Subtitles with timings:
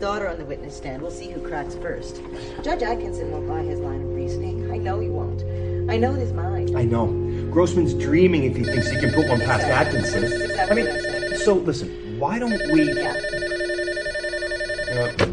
[0.00, 1.02] daughter on the witness stand.
[1.02, 2.20] We'll see who cracks first.
[2.62, 4.70] Judge Atkinson won't buy his line of reasoning.
[4.72, 5.42] I know he won't.
[5.90, 6.74] I know it is mine.
[6.76, 7.06] I know.
[7.50, 10.24] Grossman's dreaming if he thinks he can put one past Atkinson.
[10.70, 12.92] I mean, so listen, why don't we.
[12.92, 13.14] Yeah.
[14.92, 15.26] Uh,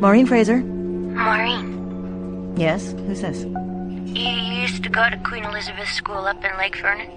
[0.00, 0.58] Maureen Fraser.
[0.58, 3.44] Maureen, Yes, who's this?
[3.44, 4.28] you
[4.62, 7.08] used to go to Queen Elizabeth School up in Lake Vernon?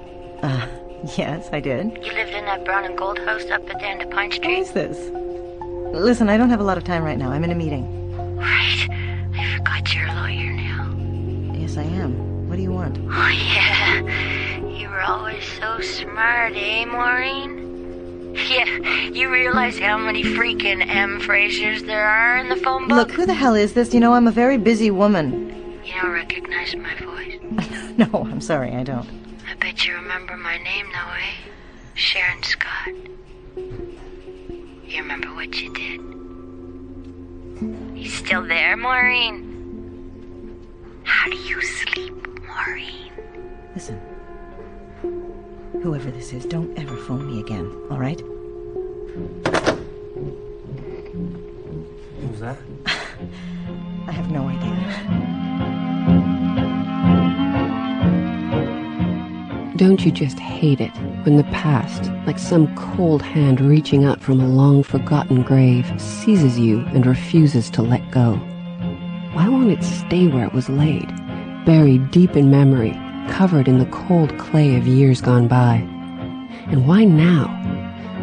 [0.44, 0.68] Uh,
[1.18, 1.86] yes, I did.
[2.04, 4.38] You lived in that brown and gold house up at the end of Pine Who
[4.38, 4.60] Street?
[4.60, 4.98] is this?
[5.94, 7.32] Listen, I don't have a lot of time right now.
[7.32, 8.16] I'm in a meeting.
[8.38, 8.88] Right.
[9.36, 11.54] I forgot you're a lawyer now.
[11.54, 12.48] Yes, I am.
[12.48, 12.98] What do you want?
[12.98, 14.00] Oh, yeah.
[14.66, 18.34] You were always so smart, eh, Maureen?
[18.36, 18.66] Yeah,
[19.10, 21.20] you realize how many freaking M.
[21.20, 22.96] Frasers there are in the phone book?
[22.96, 23.94] Look, who the hell is this?
[23.94, 25.82] You know, I'm a very busy woman.
[25.84, 27.40] You don't recognize my voice.
[27.98, 29.08] no, I'm sorry, I don't.
[29.50, 31.52] I bet you remember my name, though, eh?
[31.96, 32.90] Sharon Scott.
[34.92, 36.02] You remember what you did?
[37.98, 40.60] You still there, Maureen?
[41.04, 42.14] How do you sleep,
[42.46, 43.14] Maureen?
[43.74, 44.02] Listen.
[45.82, 48.20] Whoever this is, don't ever phone me again, all right?
[52.20, 52.58] what was that?
[54.08, 54.76] I have no idea.
[59.78, 60.92] Don't you just hate it
[61.24, 66.58] when the past, like some cold hand reaching out from a long forgotten grave, seizes
[66.58, 68.36] you and refuses to let go?
[69.34, 71.08] Why won't it stay where it was laid,
[71.66, 72.92] buried deep in memory,
[73.30, 75.76] covered in the cold clay of years gone by?
[76.68, 77.48] And why now?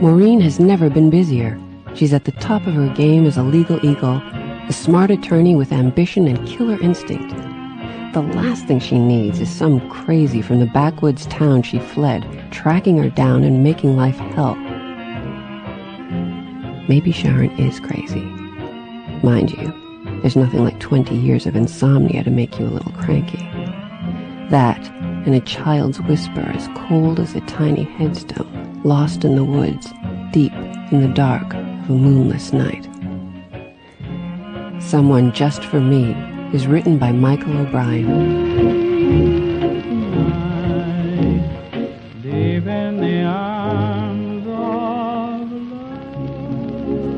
[0.00, 1.58] Maureen has never been busier.
[1.94, 4.20] She's at the top of her game as a legal eagle,
[4.68, 7.32] a smart attorney with ambition and killer instinct.
[8.14, 12.96] The last thing she needs is some crazy from the backwoods town she fled, tracking
[12.96, 14.54] her down and making life hell.
[16.88, 18.22] Maybe Sharon is crazy.
[19.22, 19.74] Mind you,
[20.22, 23.46] there's nothing like 20 years of insomnia to make you a little cranky.
[24.48, 24.80] That,
[25.26, 29.86] and a child's whisper as cold as a tiny headstone, lost in the woods,
[30.32, 30.54] deep
[30.90, 32.88] in the dark of a moonless night.
[34.82, 36.14] Someone Just for Me
[36.52, 38.68] is written by Michael O'Brien.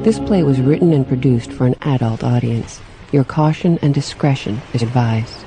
[0.03, 2.81] This play was written and produced for an adult audience.
[3.13, 5.45] Your caution and discretion is advised.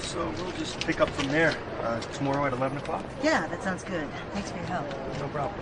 [0.00, 3.04] So we'll just pick up from there uh, tomorrow at 11 o'clock?
[3.22, 4.06] Yeah, that sounds good.
[4.32, 4.88] Thanks for your help.
[5.18, 5.60] No problem.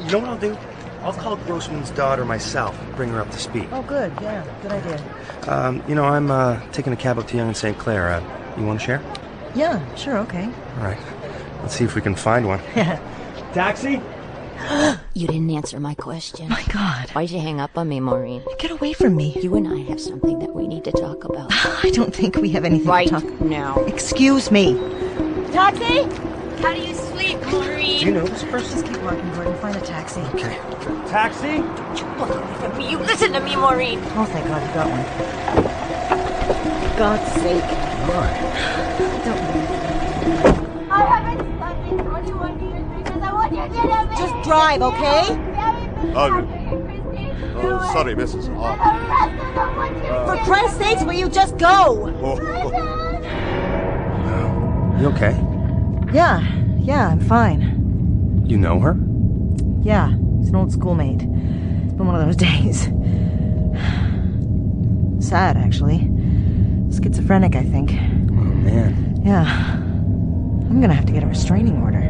[0.00, 0.56] You know what I'll do?
[1.02, 3.68] I'll call Grossman's daughter myself bring her up to speed.
[3.72, 4.12] Oh, good.
[4.20, 5.02] Yeah, good idea.
[5.48, 7.76] Um, you know, I'm uh, taking a cab up to Yonge and St.
[7.78, 8.08] Clair.
[8.10, 9.02] Uh, you want to share?
[9.54, 10.44] Yeah, sure, okay.
[10.78, 10.98] All right.
[11.60, 12.60] Let's see if we can find one.
[13.52, 14.00] Taxi?
[15.14, 16.48] You didn't answer my question.
[16.48, 17.10] My God.
[17.10, 18.42] Why'd you hang up on me, Maureen?
[18.58, 19.36] Get away from me.
[19.42, 21.50] You and I have something that we need to talk about.
[21.84, 23.40] I don't think we have anything right to talk.
[23.42, 23.84] now.
[23.84, 24.72] Excuse me.
[25.52, 26.04] Taxi?
[26.62, 28.00] How do you sleep, Maureen?
[28.00, 28.80] Do you know this person?
[28.80, 29.54] Just keep walking, Gordon.
[29.58, 30.20] Find a taxi.
[30.20, 30.56] Okay.
[31.08, 31.58] Taxi?
[31.58, 32.90] don't Look away from me.
[32.90, 34.00] You listen to me, Maureen.
[34.16, 35.04] Oh, thank God you got one.
[36.80, 37.64] For God's sake.
[40.90, 44.16] I haven't slept in 21 years because I want you to get me.
[44.16, 45.22] Just drive, okay?
[46.14, 46.30] Oh,
[47.56, 48.48] oh, sorry, Mrs.
[48.56, 50.26] Oh, uh.
[50.26, 52.12] For Christ's sakes, will you just go?
[52.22, 52.36] oh,
[55.00, 55.34] You okay?
[56.12, 58.42] Yeah, yeah, I'm fine.
[58.46, 58.96] You know her?
[59.82, 61.22] Yeah, it's an old schoolmate.
[61.22, 62.82] It's been one of those days.
[65.26, 65.98] Sad, actually.
[66.90, 67.92] Schizophrenic, I think.
[67.92, 69.20] Oh, man.
[69.24, 69.44] Yeah.
[70.68, 72.00] I'm gonna have to get a restraining order.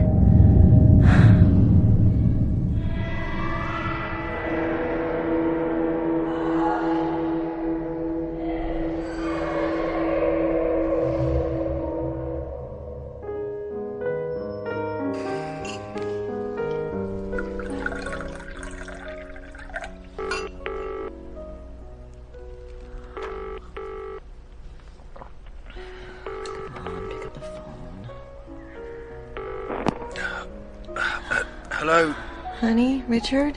[33.22, 33.56] Richard?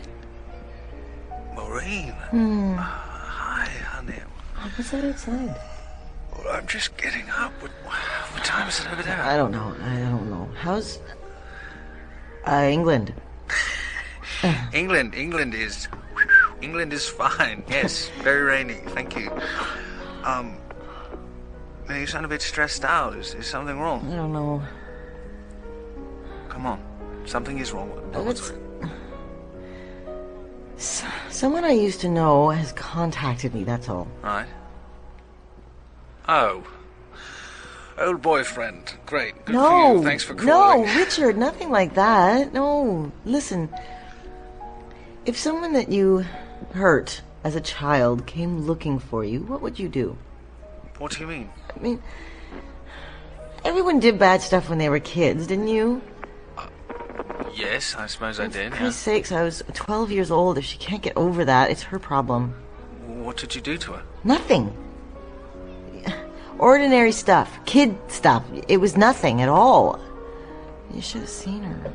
[1.55, 2.11] Maureen.
[2.29, 2.75] Hmm.
[2.75, 4.13] Hi, honey.
[4.75, 5.59] What's that outside?
[6.37, 7.51] Well, I'm just getting up.
[7.63, 9.19] What, what time is it over there?
[9.19, 9.75] I don't know.
[9.81, 10.47] I don't know.
[10.61, 10.99] How's.
[12.45, 13.15] Uh, England?
[14.73, 15.87] England, England is,
[16.61, 17.63] England is fine.
[17.67, 18.81] Yes, very rainy.
[18.89, 19.31] Thank you.
[20.23, 20.59] Um,
[21.89, 23.15] you sound a bit stressed out.
[23.15, 24.05] Is, is something wrong?
[24.13, 24.61] I don't know.
[26.49, 26.79] Come on,
[27.25, 27.89] something is wrong.
[28.13, 28.51] It's.
[31.45, 34.07] Someone I used to know has contacted me, that's all.
[34.23, 34.47] Right.
[36.27, 36.65] Oh.
[37.99, 38.95] Old boyfriend.
[39.05, 39.45] Great.
[39.45, 39.69] Good no.
[39.69, 40.03] for you.
[40.03, 40.87] Thanks for calling.
[40.87, 42.51] No, Richard, nothing like that.
[42.51, 43.11] No.
[43.25, 43.69] Listen.
[45.27, 46.25] If someone that you
[46.73, 50.17] hurt as a child came looking for you, what would you do?
[50.97, 51.51] What do you mean?
[51.75, 52.01] I mean,
[53.63, 56.01] everyone did bad stuff when they were kids, didn't you?
[57.55, 58.53] Yes, I suppose I oh, did.
[58.53, 58.69] For yeah.
[58.69, 60.57] Christ's sakes, I was 12 years old.
[60.57, 62.53] If she can't get over that, it's her problem.
[63.07, 64.03] What did you do to her?
[64.25, 64.75] Nothing.
[66.59, 67.57] Ordinary stuff.
[67.65, 68.43] Kid stuff.
[68.67, 69.99] It was nothing at all.
[70.93, 71.93] You should have seen her.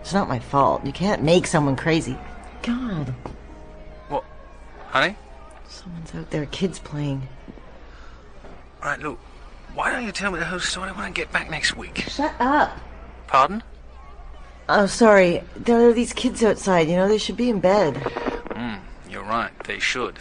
[0.00, 0.84] It's not my fault.
[0.84, 2.16] You can't make someone crazy.
[2.62, 3.12] God.
[4.08, 4.24] What?
[4.88, 5.16] Honey?
[5.68, 7.26] Someone's out there, kids playing.
[8.82, 9.18] All right, look.
[9.74, 11.98] Why don't you tell me the whole story when I get back next week?
[12.08, 12.78] Shut up.
[13.26, 13.62] Pardon?
[14.68, 15.42] Oh, sorry.
[15.56, 17.96] There are these kids outside, you know, they should be in bed.
[17.96, 18.76] Hmm,
[19.10, 20.18] you're right, they should.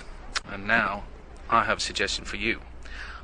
[0.51, 1.03] And now,
[1.49, 2.59] I have a suggestion for you.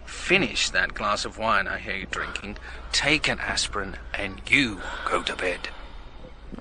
[0.06, 2.58] Finish that glass of wine I hear you drinking,
[2.92, 5.70] take an aspirin, and you go to bed.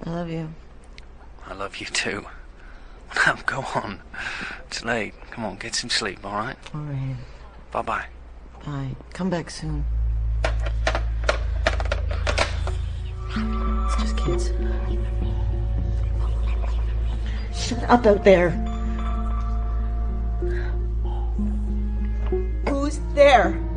[0.05, 0.53] I love you.
[1.47, 2.26] I love you too.
[3.26, 4.00] Now, go on.
[4.67, 5.15] It's late.
[5.31, 6.59] Come on, get some sleep, alright?
[6.75, 7.17] Alright.
[7.70, 8.06] Bye bye.
[8.67, 8.97] Bye.
[9.15, 9.87] Come back soon.
[14.08, 14.52] Just kids.
[17.55, 18.50] Shut up out there.
[22.69, 23.68] Who's there?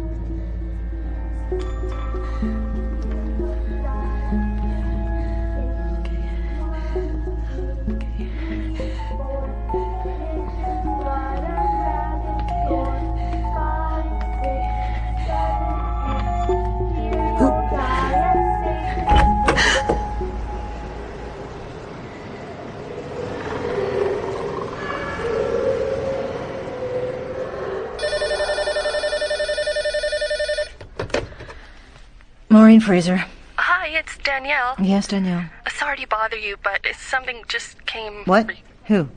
[32.51, 33.23] Maureen Fraser.
[33.55, 34.75] Hi, it's Danielle.
[34.77, 35.45] Yes, Danielle.
[35.73, 38.25] Sorry to bother you, but something just came.
[38.25, 38.51] What?
[38.87, 39.07] Who?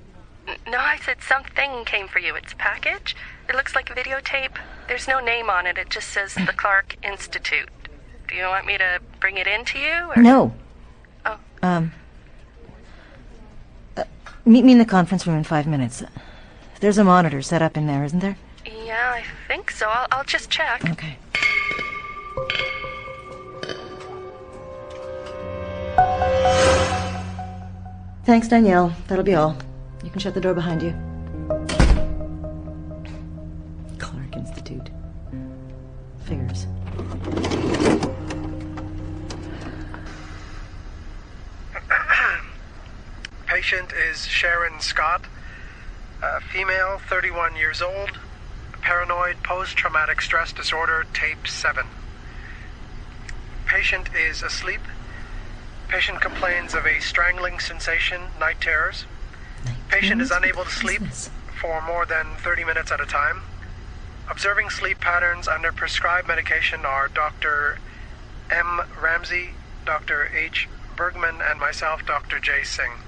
[0.69, 2.37] No, I said something came for you.
[2.37, 3.17] It's a package.
[3.49, 4.57] It looks like a videotape.
[4.87, 5.79] There's no name on it.
[5.79, 7.69] It just says the Clarke Institute.
[8.29, 10.13] Do you want me to bring it in to you?
[10.15, 10.23] Or...
[10.23, 10.55] No.
[11.27, 11.39] Oh.
[11.61, 11.93] Um.
[13.97, 14.05] Uh,
[14.45, 16.05] meet me in the conference room in five minutes.
[16.79, 18.37] There's a monitor set up in there, isn't there?
[18.65, 19.89] Yeah, I think so.
[19.89, 20.89] I'll, I'll just check.
[20.89, 21.17] Okay.
[28.25, 28.95] Thanks, Danielle.
[29.09, 29.57] That'll be all.
[30.03, 30.95] You can shut the door behind you.
[33.99, 34.91] Clarke Institute.
[36.25, 36.67] Figures.
[43.47, 45.25] Patient is Sharon Scott,
[46.23, 48.19] a female, 31 years old,
[48.81, 51.87] paranoid post traumatic stress disorder, tape 7.
[53.67, 54.81] Patient is asleep.
[55.95, 59.05] Patient complains of a strangling sensation, night terrors.
[59.89, 61.03] Patient is unable to sleep
[61.61, 63.43] for more than 30 minutes at a time.
[64.29, 67.79] Observing sleep patterns under prescribed medication are Dr.
[68.51, 68.81] M.
[69.01, 69.51] Ramsey,
[69.87, 70.33] Dr.
[70.35, 70.69] H.
[70.97, 72.41] Bergman, and myself, Dr.
[72.41, 72.65] J.
[72.65, 72.99] Singh.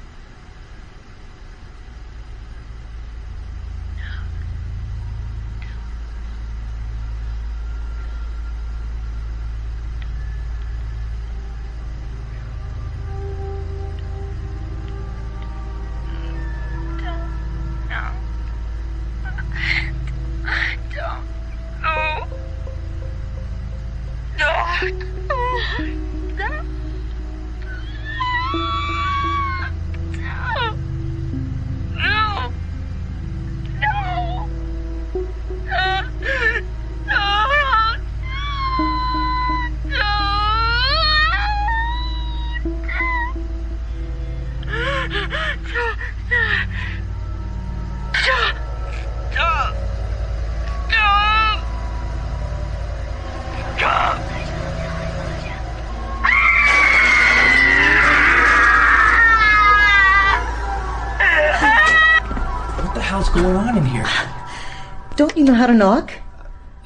[65.66, 66.12] How to knock?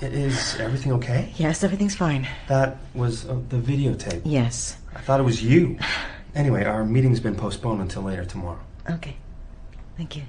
[0.00, 1.34] Is everything okay?
[1.37, 2.26] Yes, everything's fine.
[2.49, 4.22] That was uh, the videotape.
[4.25, 4.78] Yes.
[4.94, 5.78] I thought it was you.
[6.32, 8.60] Anyway, our meeting's been postponed until later tomorrow.
[8.88, 9.16] Okay.
[9.96, 10.22] Thank you.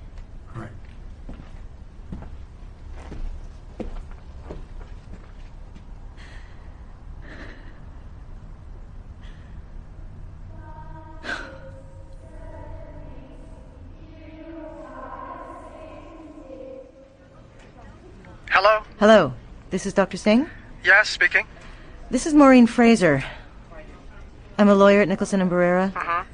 [18.52, 18.84] Hello?
[19.00, 19.34] Hello.
[19.70, 20.18] This is Dr.
[20.18, 20.46] Singh?
[20.84, 21.48] Yes, speaking.
[22.10, 23.24] This is Maureen Fraser.
[24.58, 25.96] I'm a lawyer at Nicholson and Barrera.
[25.96, 26.26] Uh-huh.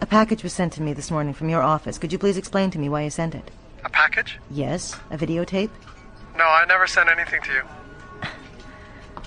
[0.00, 1.96] A package was sent to me this morning from your office.
[1.96, 3.52] Could you please explain to me why you sent it?
[3.84, 4.40] A package?
[4.50, 5.70] Yes, a videotape.
[6.36, 7.62] No, I never sent anything to you.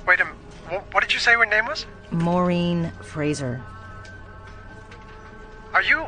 [0.06, 0.84] Wait a minute.
[0.92, 1.86] What did you say your name was?
[2.12, 3.62] Maureen Fraser.
[5.74, 6.06] Are you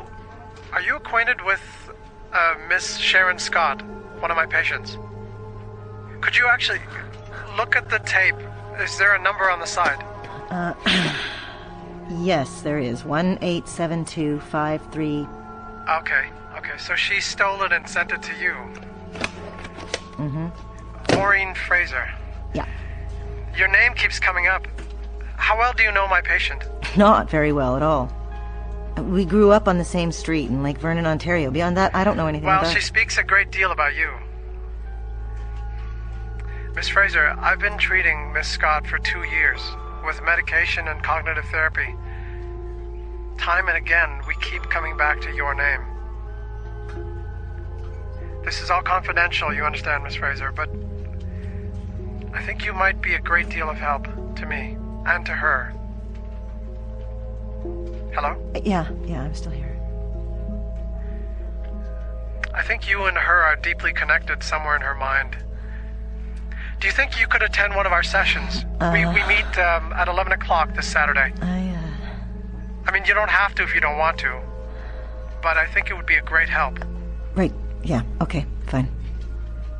[0.74, 1.62] are you acquainted with
[2.34, 3.80] uh, Miss Sharon Scott,
[4.20, 4.98] one of my patients?
[6.22, 6.80] Could you actually
[7.58, 8.36] look at the tape?
[8.80, 10.02] Is there a number on the side?
[10.50, 10.72] Uh,
[12.22, 13.04] yes, there is.
[13.04, 15.26] 187253.
[15.98, 16.78] Okay, okay.
[16.78, 18.54] So she stole it and sent it to you,
[20.16, 20.46] Mm-hmm.
[21.16, 22.08] Maureen Fraser.
[22.54, 22.66] Yeah.
[23.56, 24.66] Your name keeps coming up.
[25.36, 26.62] How well do you know my patient?
[26.96, 28.08] Not very well at all.
[28.98, 31.50] We grew up on the same street in Lake Vernon, Ontario.
[31.50, 34.12] Beyond that, I don't know anything Well, about she speaks a great deal about you.
[36.74, 39.60] Miss Fraser, I've been treating Miss Scott for two years
[40.06, 41.94] with medication and cognitive therapy.
[43.36, 45.82] Time and again, we keep coming back to your name.
[48.42, 50.70] This is all confidential, you understand, Miss Fraser, but
[52.32, 54.04] I think you might be a great deal of help
[54.36, 55.74] to me and to her.
[58.14, 58.34] Hello?
[58.54, 59.78] Uh, yeah, yeah, I'm still here.
[62.54, 65.36] I think you and her are deeply connected somewhere in her mind.
[66.82, 68.64] Do you think you could attend one of our sessions?
[68.92, 69.14] we, Uh.
[69.14, 71.32] we meet um, at 11 o'clock this Saturday.
[71.40, 72.88] I, uh...
[72.88, 74.40] I mean, you don't have to if you don't want to,
[75.40, 76.80] but I think it would be a great help.
[77.36, 77.52] Right,
[77.84, 78.88] yeah, okay, fine.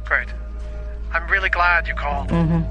[0.05, 0.29] Great.
[1.13, 2.29] I'm really glad you called.
[2.29, 2.63] Mm-hmm.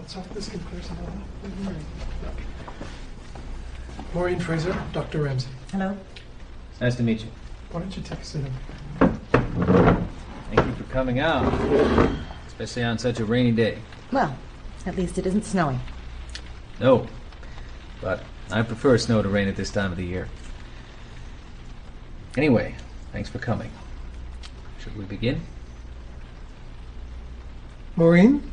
[0.00, 2.34] Let's hope this can clear some of that.
[4.12, 5.22] Maureen Fraser, Dr.
[5.22, 5.50] Ramsey.
[5.70, 5.96] Hello.
[6.80, 7.28] Nice to meet you.
[7.74, 8.44] Why don't you take a seat?
[9.00, 11.52] Thank you for coming out,
[12.46, 13.78] especially on such a rainy day.
[14.12, 14.38] Well,
[14.86, 15.80] at least it isn't snowing.
[16.78, 17.08] No,
[18.00, 20.28] but I prefer snow to rain at this time of the year.
[22.36, 22.76] Anyway,
[23.10, 23.72] thanks for coming.
[24.78, 25.40] Should we begin?
[27.96, 28.48] Maureen?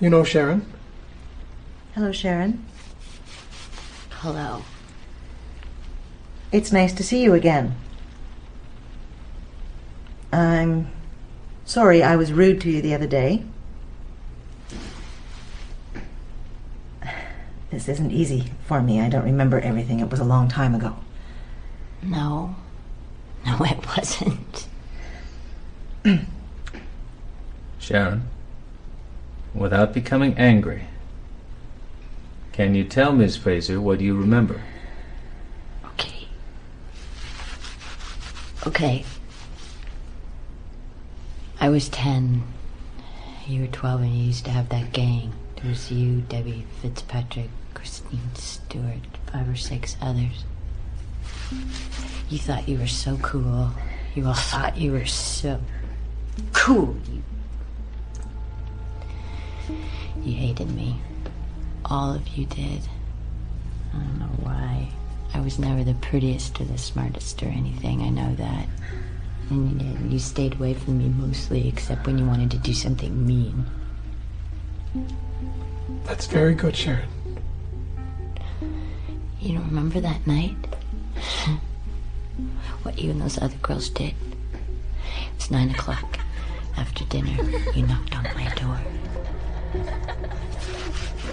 [0.00, 0.66] You know Sharon?
[1.94, 2.64] Hello, Sharon.
[4.08, 4.64] Hello.
[6.50, 7.76] It's nice to see you again.
[10.32, 10.90] I'm
[11.64, 13.44] sorry I was rude to you the other day.
[17.70, 19.00] This isn't easy for me.
[19.00, 20.00] I don't remember everything.
[20.00, 20.96] It was a long time ago.
[22.02, 22.56] No.
[23.46, 24.66] No, it wasn't.
[27.78, 28.28] Sharon,
[29.54, 30.84] without becoming angry,
[32.52, 34.60] can you tell Miss Fraser what you remember?
[35.86, 36.26] Okay.
[38.66, 39.04] Okay.
[41.60, 42.42] I was 10.
[43.46, 45.32] You were 12 and you used to have that gang.
[45.56, 50.44] There was you, Debbie Fitzpatrick, Christine Stewart, five or six others.
[52.30, 53.72] You thought you were so cool.
[54.14, 55.60] You all thought you were so
[56.54, 56.96] cool.
[59.68, 59.76] You,
[60.22, 60.98] you hated me.
[61.84, 62.80] All of you did.
[63.92, 64.88] I don't know why.
[65.34, 68.00] I was never the prettiest or the smartest or anything.
[68.00, 68.66] I know that.
[69.50, 73.26] And you, you stayed away from me mostly, except when you wanted to do something
[73.26, 73.66] mean.
[76.04, 77.08] That's very good, Sharon.
[79.40, 80.56] You don't remember that night?
[82.82, 84.14] what you and those other girls did?
[84.54, 86.20] It was nine o'clock.
[86.76, 87.36] After dinner,
[87.74, 88.80] you knocked on my door.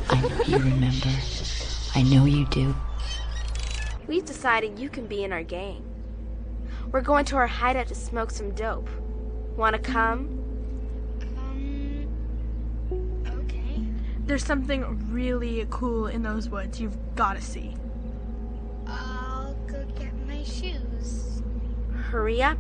[0.10, 1.10] I know you remember.
[1.96, 2.76] I know you do.
[4.08, 5.84] We've decided you can be in our gang.
[6.92, 8.90] We're going to our hideout to smoke some dope.
[9.56, 10.44] Wanna come?
[11.38, 12.08] Um,
[13.44, 13.84] okay.
[14.26, 17.76] There's something really cool in those woods you've gotta see.
[18.88, 21.42] I'll go get my shoes.
[21.94, 22.60] Hurry up.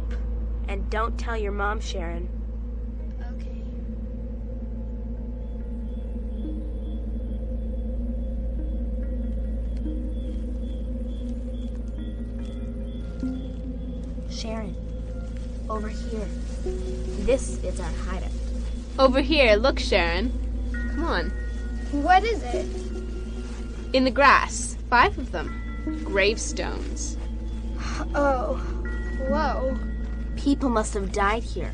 [0.67, 2.36] And don't tell your mom, Sharon.
[15.77, 16.27] Over here.
[17.25, 18.31] This is our hideout.
[18.97, 20.31] Over here, look, Sharon.
[20.95, 21.29] Come on.
[21.91, 22.65] What is it?
[23.93, 24.75] In the grass.
[24.89, 26.01] Five of them.
[26.03, 27.15] Gravestones.
[28.15, 28.55] Oh,
[29.29, 29.77] whoa.
[30.35, 31.71] People must have died here.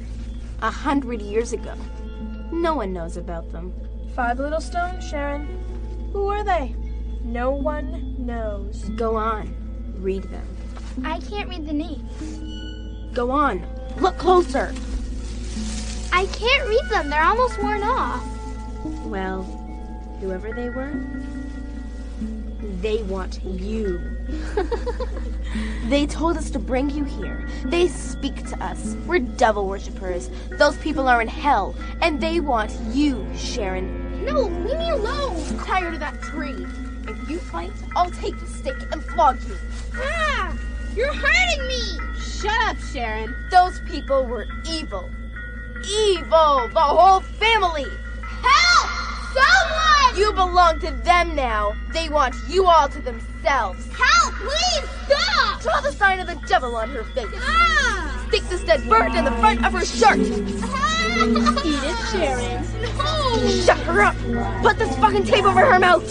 [0.61, 1.73] A hundred years ago.
[2.51, 3.73] No one knows about them.
[4.17, 5.47] Five little stones, Sharon.
[6.11, 6.75] Who are they?
[7.23, 8.83] No one knows.
[8.97, 9.55] Go on.
[9.97, 10.45] Read them.
[11.05, 13.15] I can't read the names.
[13.15, 13.65] Go on.
[13.97, 14.73] Look closer.
[16.11, 17.09] I can't read them.
[17.09, 18.23] They're almost worn off.
[19.05, 19.43] Well,
[20.19, 20.93] whoever they were,
[22.81, 23.99] they want you.
[25.89, 27.47] they told us to bring you here.
[27.65, 28.95] They speak to us.
[29.05, 30.29] We're devil worshippers.
[30.57, 34.25] Those people are in hell, and they want you, Sharon.
[34.25, 35.35] No, leave me alone.
[35.49, 36.65] I'm tired of that tree.
[37.07, 39.57] If you fight, I'll take the stick and flog you.
[39.95, 40.57] Ah!
[40.95, 42.12] You're hurting me!
[42.43, 43.33] Shut up, Sharon.
[43.49, 45.09] Those people were evil.
[45.89, 46.67] Evil!
[46.73, 47.85] The whole family!
[48.19, 48.89] Help!
[49.31, 50.19] Someone!
[50.19, 51.71] You belong to them now.
[51.93, 53.87] They want you all to themselves.
[53.93, 54.33] Help!
[54.33, 55.61] Please stop!
[55.61, 57.27] Draw the sign of the devil on her face.
[57.33, 58.25] Ah!
[58.27, 60.19] Stick this dead bird in the front of her shirt.
[61.65, 62.63] Eat it, Sharon.
[62.97, 63.47] No!
[63.65, 64.15] Shut her up!
[64.61, 66.03] Put this fucking tape over her mouth!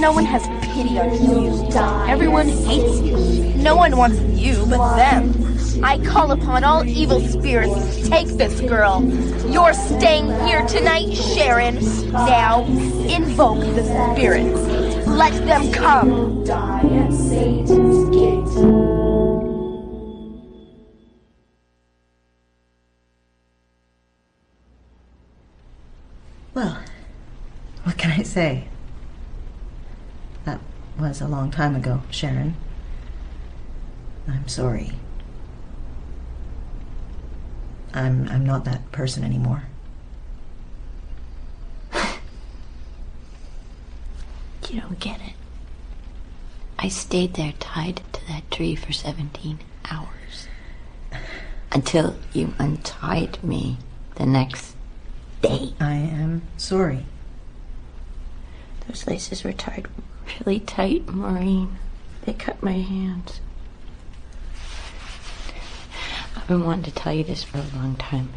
[0.00, 1.68] no one has pity on you.
[2.08, 3.16] Everyone hates you.
[3.62, 5.50] No one wants you but them.
[5.82, 9.02] I call upon all evil spirits take this girl.
[9.50, 11.76] You're staying here tonight, Sharon.
[12.12, 15.06] Now, invoke the spirits.
[15.06, 16.44] Let them come.
[16.44, 18.99] Die at Satan's gate.
[28.30, 28.64] Say?
[30.44, 30.60] That
[30.98, 32.54] was a long time ago, Sharon.
[34.28, 34.92] I'm sorry.
[37.92, 39.64] I'm I'm not that person anymore.
[44.70, 45.32] You don't get it.
[46.78, 49.58] I stayed there tied to that tree for 17
[49.90, 50.46] hours.
[51.72, 53.78] Until you untied me
[54.14, 54.76] the next
[55.42, 55.74] day.
[55.80, 57.04] I am sorry.
[58.90, 59.86] Those laces were tied
[60.40, 61.78] really tight, Maureen.
[62.24, 63.40] They cut my hands.
[66.34, 68.30] I've been wanting to tell you this for a long time.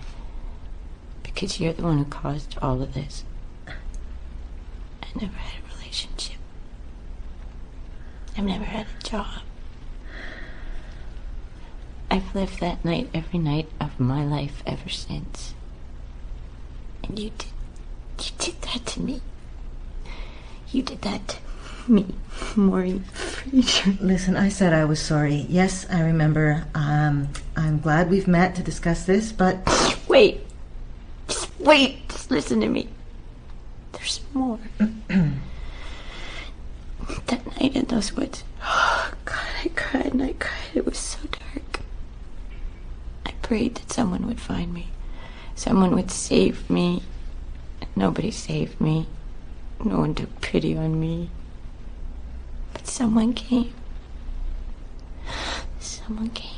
[1.23, 3.23] Because you're the one who caused all of this.
[3.67, 6.37] I never had a relationship.
[8.37, 9.41] I've never had a job.
[12.11, 15.55] I've lived that night every night of my life ever since.
[17.03, 17.47] And you did
[18.19, 19.21] you did that to me.
[20.73, 21.37] You did that to
[21.91, 22.15] me,
[22.55, 23.91] Maureen Fraser.
[24.01, 25.45] Listen, I said I was sorry.
[25.47, 26.65] Yes, I remember.
[26.73, 29.59] Um, I'm glad we've met to discuss this, but
[30.07, 30.41] Wait.
[31.27, 32.07] Just wait.
[32.09, 32.87] Just listen to me.
[33.93, 34.59] There's more.
[34.77, 34.89] that
[37.59, 38.43] night in those woods.
[38.63, 40.51] Oh, God, I cried and I cried.
[40.73, 41.79] It was so dark.
[43.25, 44.89] I prayed that someone would find me.
[45.55, 47.03] Someone would save me.
[47.95, 49.07] Nobody saved me.
[49.83, 51.29] No one took pity on me.
[52.71, 53.73] But someone came.
[55.79, 56.49] Someone came.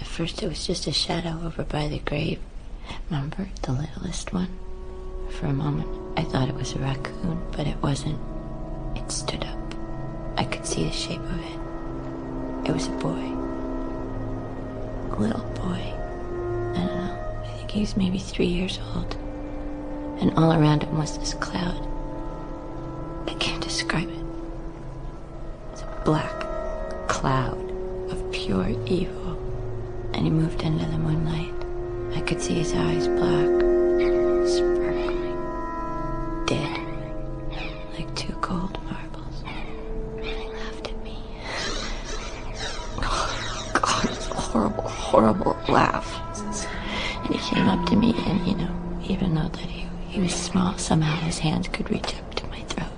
[0.00, 2.38] At first, it was just a shadow over by the grave.
[3.10, 4.56] Remember the littlest one?
[5.30, 8.18] For a moment, I thought it was a raccoon, but it wasn't.
[8.96, 9.74] It stood up.
[10.36, 12.68] I could see the shape of it.
[12.70, 13.32] It was a boy.
[15.10, 15.82] A little boy.
[16.74, 17.42] I don't know.
[17.44, 19.16] I think he was maybe three years old.
[20.20, 21.86] And all around him was this cloud.
[23.28, 24.24] I can't describe it.
[25.72, 26.46] It's a black
[27.08, 27.70] cloud
[28.10, 29.36] of pure evil.
[30.14, 31.54] And he moved into the moonlight.
[32.16, 33.60] I could see his eyes black,
[34.48, 35.36] sparkling,
[36.46, 36.80] dead,
[37.96, 39.42] like two cold marbles.
[40.16, 41.22] And he laughed at me.
[43.02, 46.08] Oh, God, it's a horrible, horrible laugh.
[47.24, 49.77] And he came up to me, and you know, even though that he,
[50.08, 52.88] he was small, somehow his hands could reach up to my throat.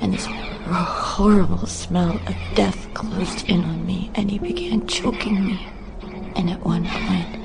[0.00, 5.66] And this horrible smell of death closed in on me, and he began choking me.
[6.36, 7.44] And at one point,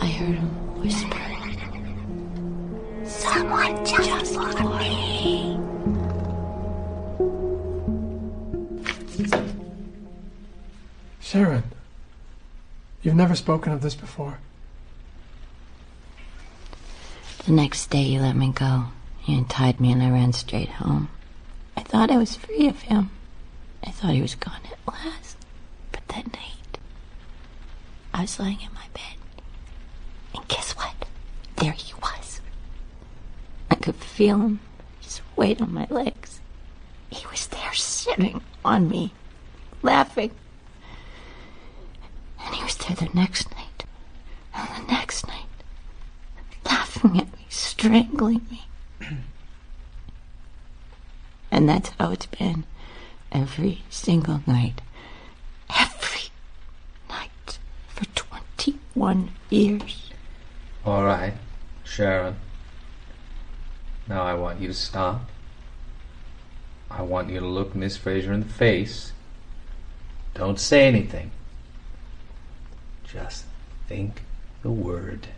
[0.00, 0.48] I heard him
[0.80, 1.20] whisper,
[3.04, 5.58] Someone just like me.
[11.20, 11.64] Sharon,
[13.02, 14.38] you've never spoken of this before.
[17.43, 18.86] The next day, you let me go.
[19.26, 21.08] You untied me, and I ran straight home.
[21.76, 23.10] I thought I was free of him.
[23.82, 25.36] I thought he was gone at last.
[25.92, 26.78] But that night,
[28.12, 29.16] I was lying in my bed.
[30.34, 30.94] And guess what?
[31.56, 32.40] There he was.
[33.70, 34.60] I could feel him,
[35.00, 36.40] his weight on my legs.
[37.10, 39.12] He was there sitting on me,
[39.82, 40.32] laughing.
[42.44, 43.84] And he was there the next night,
[44.54, 45.46] and the next night,
[46.64, 47.46] laughing at me,
[47.84, 48.62] strangling me.
[51.50, 52.64] and that's how it's been
[53.30, 54.80] every single night.
[55.78, 56.30] Every
[57.10, 60.12] night for 21 years.
[60.86, 61.34] All right,
[61.84, 62.36] Sharon.
[64.08, 65.28] Now I want you to stop.
[66.90, 69.12] I want you to look Miss Fraser in the face.
[70.32, 71.32] Don't say anything.
[73.04, 73.44] Just
[73.88, 74.22] think
[74.62, 75.28] the word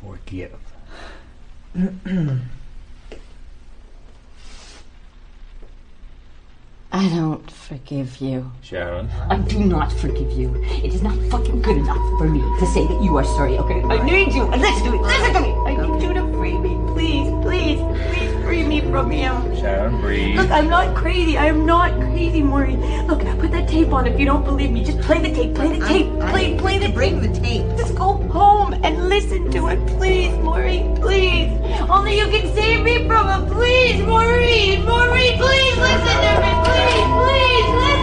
[0.00, 0.77] forgive.
[6.90, 8.50] I don't forgive you.
[8.62, 9.08] Sharon.
[9.30, 10.56] I do not forgive you.
[10.64, 13.82] It is not fucking good enough for me to say that you are sorry, okay?
[13.82, 14.44] I need you.
[14.44, 14.98] Listen to me.
[14.98, 15.52] Listen to me.
[15.52, 16.77] I need you to free me.
[18.48, 19.54] Free me from him.
[19.56, 20.36] Sharon, breathe.
[20.36, 21.36] Look, I'm not crazy.
[21.36, 22.80] I am not crazy, Maureen.
[23.06, 24.82] Look, put that tape on if you don't believe me.
[24.82, 25.54] Just play the tape.
[25.54, 26.06] Play the tape.
[26.30, 27.66] Play, play the Bring the tape.
[27.76, 30.96] Just go home and listen to it, please, Maureen.
[30.96, 31.52] Please.
[31.90, 33.54] Only you can save me from him.
[33.54, 34.82] Please, Maureen.
[34.86, 36.50] Maureen, please listen to me.
[36.64, 37.97] Please, please listen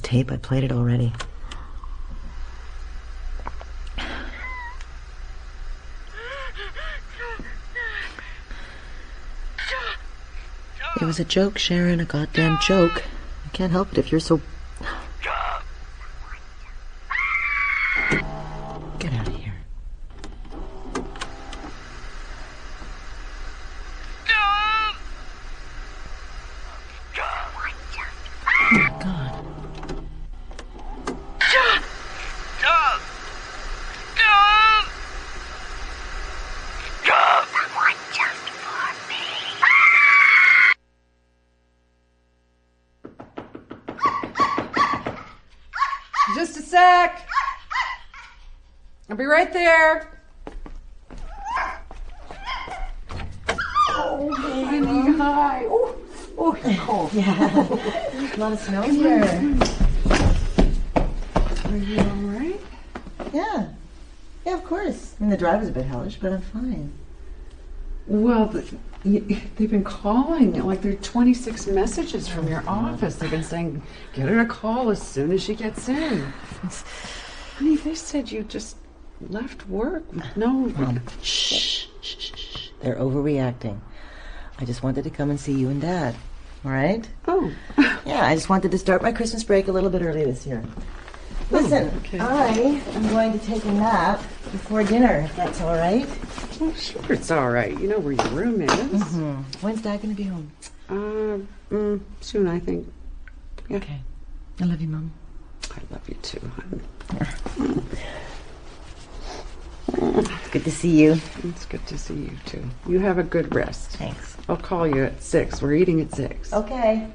[0.00, 0.32] tape.
[0.32, 1.12] I played it already.
[11.00, 13.04] It was a joke, Sharon, a goddamn joke.
[13.46, 14.40] I can't help it if you're so.
[18.98, 19.54] Get out of here.
[28.62, 29.36] Oh my god.
[46.36, 47.26] Just a sec.
[49.10, 50.08] I'll be right there.
[53.90, 55.64] Oh, honey, hi.
[55.66, 55.96] Oh,
[56.38, 57.12] oh, you're cold.
[57.12, 57.29] Yeah.
[58.34, 59.22] a lot of snow here.
[61.64, 62.60] Are you all right?
[63.32, 63.68] Yeah.
[64.44, 65.14] Yeah, of course.
[65.18, 66.92] I mean, the drive was a bit hellish, but I'm fine.
[68.06, 68.64] Well, the,
[69.04, 70.52] y- they've been calling.
[70.64, 73.16] Like, there are 26 messages from your office.
[73.16, 76.20] They've been saying, get her a call as soon as she gets in.
[77.56, 78.76] Honey, they said you just
[79.28, 80.02] left work
[80.36, 80.48] no.
[80.50, 82.68] Mom, shh, shh, shh, shh.
[82.82, 83.78] They're overreacting.
[84.58, 86.14] I just wanted to come and see you and Dad.
[86.64, 87.08] All right?
[87.26, 87.50] Oh.
[88.04, 90.62] Yeah, I just wanted to start my Christmas break a little bit early this year.
[91.50, 94.18] Listen, I am going to take a nap
[94.52, 96.06] before dinner, if that's all right.
[96.60, 97.78] Well, sure, it's all right.
[97.78, 98.70] You know where your room is.
[98.70, 99.42] Mm-hmm.
[99.64, 100.52] When's Dad going to be home?
[100.88, 101.38] Uh,
[101.74, 102.92] mm, soon, I think.
[103.68, 103.78] Yeah.
[103.78, 104.00] Okay.
[104.60, 105.12] I love you, Mom.
[105.70, 107.86] I love you too, hon.
[110.50, 111.20] Good to see you.
[111.44, 112.64] It's good to see you too.
[112.88, 113.90] You have a good rest.
[113.90, 114.36] Thanks.
[114.48, 115.62] I'll call you at six.
[115.62, 116.52] We're eating at six.
[116.52, 117.06] Okay.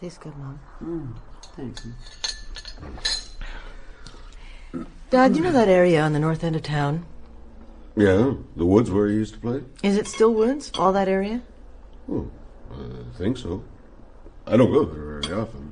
[0.00, 0.60] Tastes good, Mom.
[0.82, 1.14] Mm,
[1.56, 1.92] thank you.
[5.10, 7.04] Dad, you know that area on the north end of town?
[7.96, 9.62] Yeah, the woods where he used to play?
[9.82, 10.70] Is it still woods?
[10.78, 11.42] All that area?
[12.08, 12.30] Oh,
[12.72, 13.62] I think so.
[14.46, 15.69] I don't go there very often.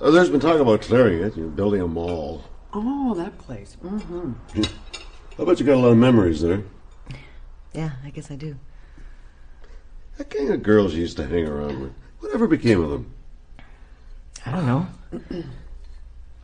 [0.00, 2.44] Uh, there's been talk about clearing it, You're building a mall.
[2.72, 3.76] Oh, that place.
[3.82, 4.32] Mm-hmm.
[5.40, 6.62] I bet you got a lot of memories there.
[7.72, 8.56] Yeah, I guess I do.
[10.18, 11.92] That gang of girls you used to hang around with.
[12.20, 13.12] Whatever became of them?
[14.44, 14.86] I don't know.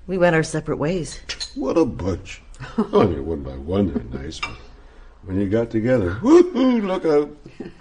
[0.06, 1.20] We went our separate ways.
[1.54, 2.42] What a bunch.
[2.76, 4.50] I mean, one by one they're nice, but
[5.24, 7.30] when you got together, woohoo, look out.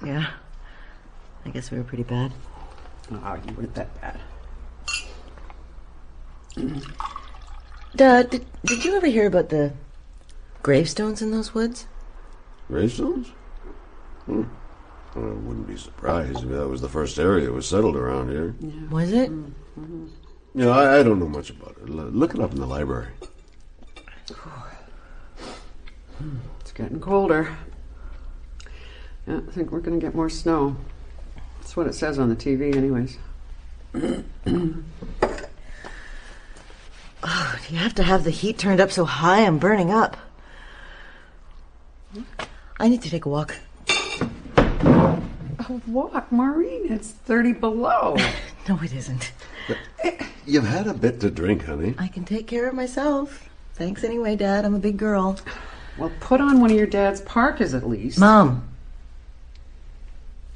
[0.06, 0.28] Yeah.
[1.44, 2.32] I guess we were pretty bad.
[3.12, 4.20] Oh, you weren't that bad.
[7.96, 9.74] Dad, did, did you ever hear about the
[10.64, 11.88] gravestones in those woods?
[12.68, 13.28] Gravestones?
[14.26, 14.44] Hmm.
[15.16, 18.56] I wouldn't be surprised if that was the first area that was settled around here.
[18.90, 19.30] Was it?
[19.30, 20.10] You
[20.54, 21.90] know, I, I don't know much about it.
[21.90, 23.08] L- Look it up in the library.
[26.62, 27.58] It's getting colder.
[29.28, 30.78] Yeah, I think we're going to get more snow.
[31.60, 33.18] That's what it says on the TV, anyways.
[37.72, 40.18] Do you have to have the heat turned up so high I'm burning up?
[42.78, 43.56] I need to take a walk.
[44.58, 45.18] A
[45.88, 46.92] walk, Maureen.
[46.92, 48.18] It's 30 below.
[48.68, 49.32] no, it isn't.
[50.46, 51.96] You've had a bit to drink, honey.
[51.98, 53.50] I can take care of myself.
[53.76, 54.66] Thanks anyway, Dad.
[54.66, 55.40] I'm a big girl.
[55.98, 58.20] Well, put on one of your dad's parkas at least.
[58.20, 58.68] Mom.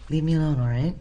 [0.10, 0.96] Leave me alone, all right?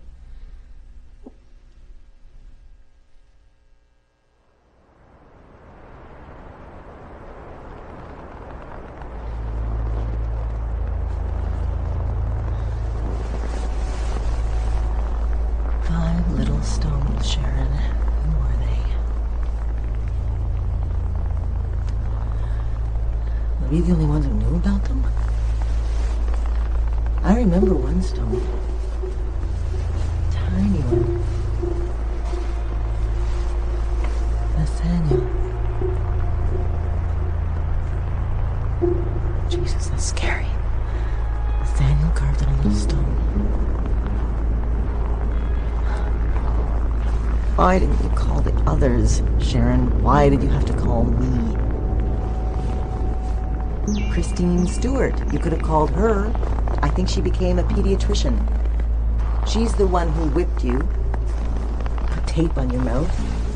[54.34, 55.32] Christine Stewart.
[55.32, 56.26] You could have called her.
[56.82, 58.36] I think she became a pediatrician.
[59.46, 60.80] She's the one who whipped you.
[62.08, 63.08] Put tape on your mouth.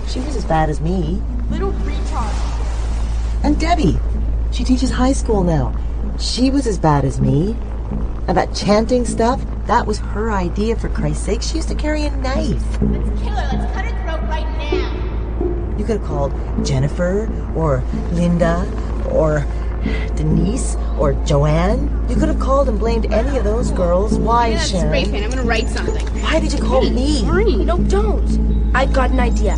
[0.09, 1.21] She was as bad as me.
[1.51, 3.43] Little retard.
[3.43, 3.99] And Debbie.
[4.53, 5.75] She teaches high school now.
[6.17, 7.57] She was as bad as me.
[8.29, 11.43] And that chanting stuff, that was her idea for Christ's sake.
[11.43, 12.63] She used to carry a knife.
[12.81, 13.59] Let's kill her.
[13.59, 15.77] Let's cut her throat right now.
[15.77, 16.33] You could have called
[16.65, 18.65] Jennifer or Linda
[19.11, 19.45] or
[20.19, 21.89] Denise or Joanne.
[22.09, 24.19] You could have called and blamed any of those girls.
[24.19, 24.87] Why, Yeah, Sharon?
[24.89, 25.25] spray paint.
[25.25, 26.05] I'm gonna write something.
[26.23, 27.23] Why did you call me?
[27.65, 28.71] No, don't.
[28.75, 29.57] I've got an idea.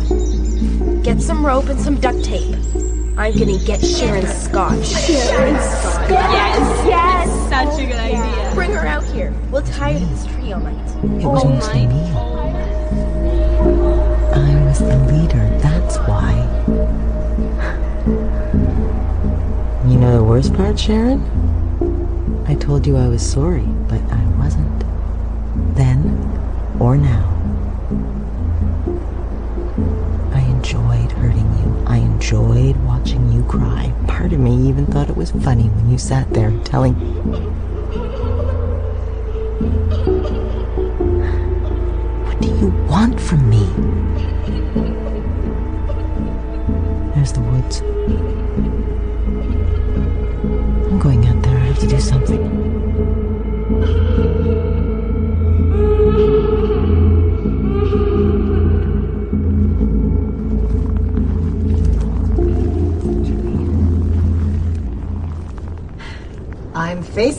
[1.03, 2.55] Get some rope and some duct tape.
[3.17, 4.85] I'm gonna get Sharon Scott.
[4.85, 6.09] Sharon Scott.
[6.09, 7.49] Yes, yes.
[7.49, 8.51] Such a good idea.
[8.55, 9.33] Bring her out here.
[9.51, 10.89] We'll tie her to this tree all night.
[11.03, 12.01] It was mostly me.
[14.33, 15.50] I was the leader,
[20.01, 21.21] know the worst part, Sharon?
[22.47, 24.83] I told you I was sorry, but I wasn't.
[25.75, 26.17] Then
[26.79, 27.27] or now.
[30.33, 31.83] I enjoyed hurting you.
[31.85, 33.93] I enjoyed watching you cry.
[34.07, 37.11] Part of me even thought it was funny when you sat there telling me.
[42.25, 43.67] What do you want from me?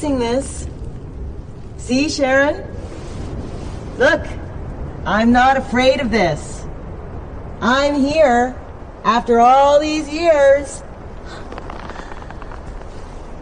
[0.05, 0.67] I'm this.
[1.79, 2.67] See, Sharon?
[3.99, 4.27] Look,
[5.05, 6.65] I'm not afraid of this.
[7.61, 8.59] I'm here
[9.05, 10.83] after all these years.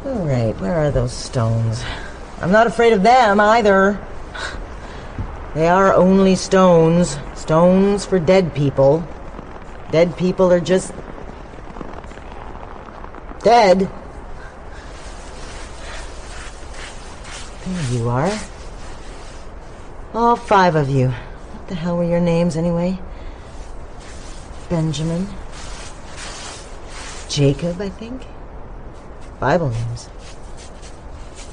[0.04, 1.82] All right, where are those stones?
[2.40, 3.98] I'm not afraid of them either.
[5.54, 7.18] They are only stones.
[7.34, 9.06] Stones for dead people.
[9.90, 10.92] Dead people are just.
[13.42, 13.90] dead.
[17.66, 18.38] There you are.
[20.12, 21.08] All five of you.
[21.08, 22.98] What the hell were your names anyway?
[24.68, 25.28] Benjamin.
[27.28, 28.26] Jacob, I think.
[29.38, 30.08] Bible names.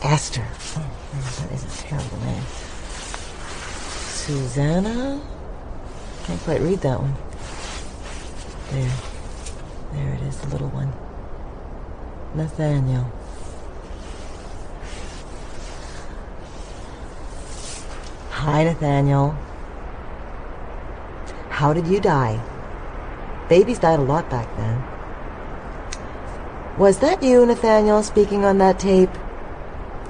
[0.02, 0.46] Esther.
[0.76, 0.92] Oh,
[1.40, 2.44] that is a terrible name.
[4.28, 5.22] Susanna?
[6.24, 7.16] Can't quite read that one.
[8.72, 8.92] There.
[9.94, 10.92] There it is, the little one.
[12.36, 13.10] Nathaniel.
[18.48, 19.36] Hi, Nathaniel.
[21.50, 22.42] How did you die?
[23.50, 24.82] Babies died a lot back then.
[26.78, 29.10] Was that you, Nathaniel, speaking on that tape?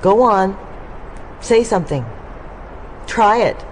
[0.03, 0.55] Go on.
[1.41, 2.05] Say something.
[3.07, 3.65] Try it.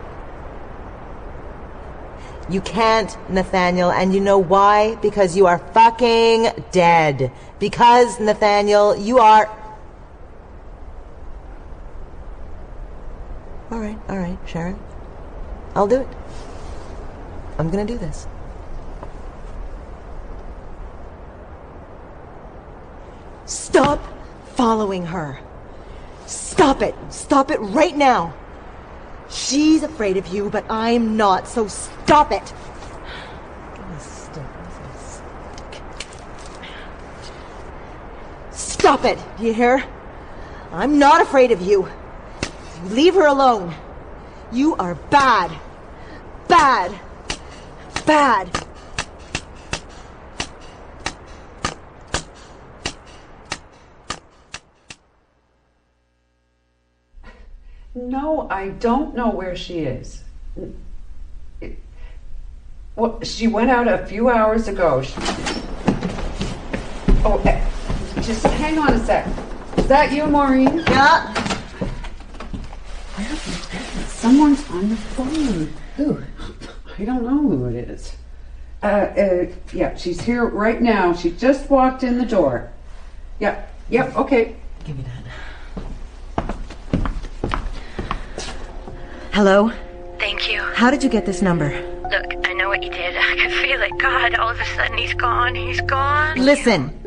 [2.50, 4.96] You can't, Nathaniel, and you know why?
[4.96, 7.32] Because you are fucking dead.
[7.60, 9.46] Because, Nathaniel, you are.
[13.72, 14.80] All right, all right, Sharon.
[15.76, 16.08] I'll do it.
[17.60, 18.26] I'm gonna do this.
[23.46, 24.00] Stop
[24.54, 25.38] following her.
[26.26, 26.96] Stop it.
[27.10, 28.34] Stop it right now.
[29.30, 32.54] She's afraid of you, but I'm not, so stop it.
[38.54, 39.20] Stop it.
[39.38, 39.84] Do you hear?
[40.72, 41.90] I'm not afraid of you.
[42.86, 43.76] Leave her alone.
[44.52, 45.52] You are bad.
[46.48, 47.00] Bad.
[48.06, 48.66] Bad.
[57.96, 60.22] No, I don't know where she is.
[62.96, 65.02] Well, she went out a few hours ago.
[65.02, 65.14] She,
[67.26, 67.66] oh, eh,
[68.22, 69.28] just hang on a sec.
[69.78, 70.80] Is that you, Maureen?
[70.88, 71.45] Yeah.
[74.26, 75.72] Someone's on the phone.
[75.98, 76.18] Who?
[76.98, 78.16] I don't know who it is.
[78.82, 81.14] Uh, uh, yeah, she's here right now.
[81.14, 82.72] She just walked in the door.
[83.40, 84.56] Yep, yep, okay.
[84.84, 86.56] Give me that.
[89.32, 89.72] Hello?
[90.18, 90.60] Thank you.
[90.74, 91.70] How did you get this number?
[92.10, 93.16] Look, I know what you did.
[93.20, 93.96] I could feel it.
[94.00, 95.54] God, all of a sudden he's gone.
[95.54, 96.40] He's gone.
[96.40, 97.00] Listen,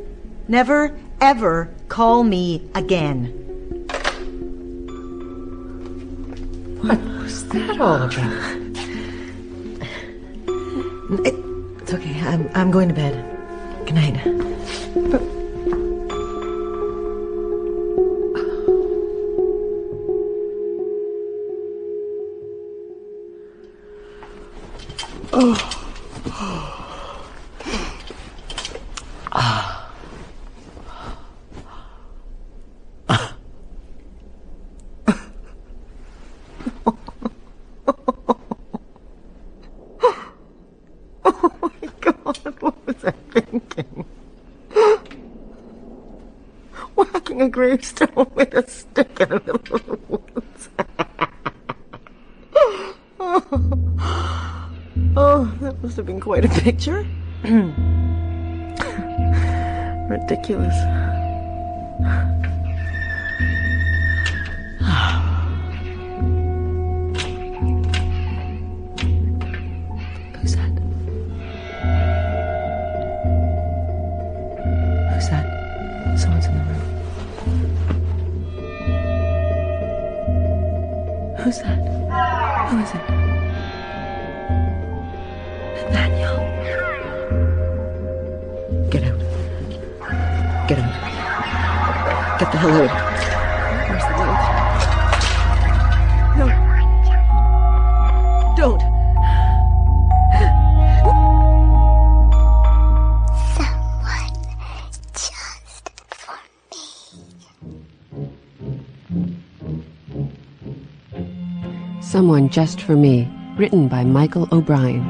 [0.47, 3.38] never, ever call me again.
[7.51, 8.15] That all about?
[11.27, 12.21] It's okay.
[12.21, 13.25] I'm, I'm going to bed.
[13.87, 14.17] Good night.
[14.95, 15.38] What
[48.01, 50.69] A gravestone with a stick in the middle of the woods.
[53.21, 53.55] oh.
[55.17, 57.07] oh, that must have been quite a picture.
[60.11, 60.98] Ridiculous.
[112.01, 115.03] Someone Just for Me, written by Michael O'Brien.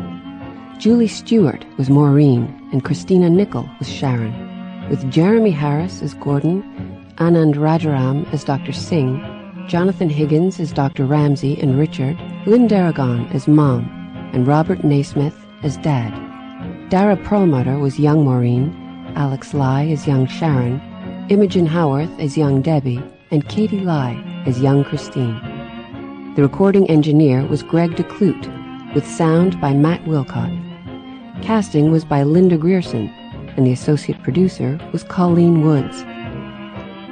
[0.79, 6.63] Julie Stewart was Maureen, and Christina Nickel was Sharon, with Jeremy Harris as Gordon,
[7.19, 8.73] Anand Rajaram as Dr.
[8.73, 9.23] Singh,
[9.69, 11.05] Jonathan Higgins as Dr.
[11.05, 13.85] Ramsey and Richard, Lynn Darragon as Mom,
[14.33, 16.11] and Robert Naismith as Dad.
[16.89, 18.75] Dara Perlmutter was young Maureen,
[19.15, 20.81] Alex Lai as young Sharon,
[21.29, 24.15] Imogen Howarth as young Debbie, and Katie Lai
[24.47, 25.39] as young Christine.
[26.39, 30.53] The recording engineer was Greg DeClute, with sound by Matt Wilcott.
[31.43, 33.09] Casting was by Linda Grierson,
[33.57, 36.05] and the associate producer was Colleen Woods.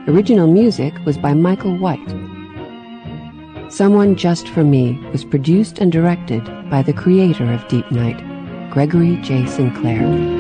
[0.07, 2.09] Original music was by Michael White.
[3.69, 8.23] Someone Just for Me was produced and directed by the creator of Deep Night,
[8.71, 9.45] Gregory J.
[9.47, 10.36] Sinclair.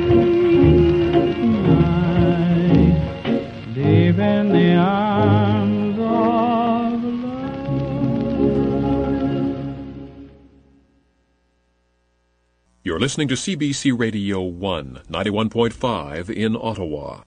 [13.06, 17.22] Listening to CBC Radio 1, 91.5 in Ottawa.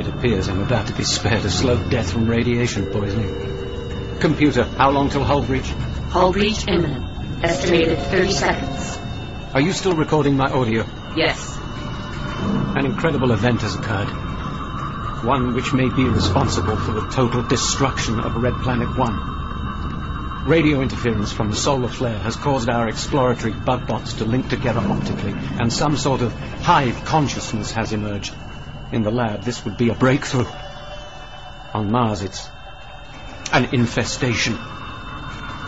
[0.00, 4.18] It appears I'm about to be spared a slow death from radiation poisoning.
[4.18, 5.70] Computer, how long till hull breach?
[6.10, 7.44] Hull breach imminent.
[7.44, 8.98] Estimated 30 seconds.
[9.54, 10.84] Are you still recording my audio?
[11.14, 11.56] Yes.
[12.76, 14.23] An incredible event has occurred.
[15.24, 20.46] One which may be responsible for the total destruction of Red Planet 1.
[20.46, 24.80] Radio interference from the solar flare has caused our exploratory bug bots to link together
[24.80, 28.34] optically, and some sort of hive consciousness has emerged.
[28.92, 30.44] In the lab, this would be a breakthrough.
[31.72, 32.46] On Mars, it's
[33.50, 34.58] an infestation.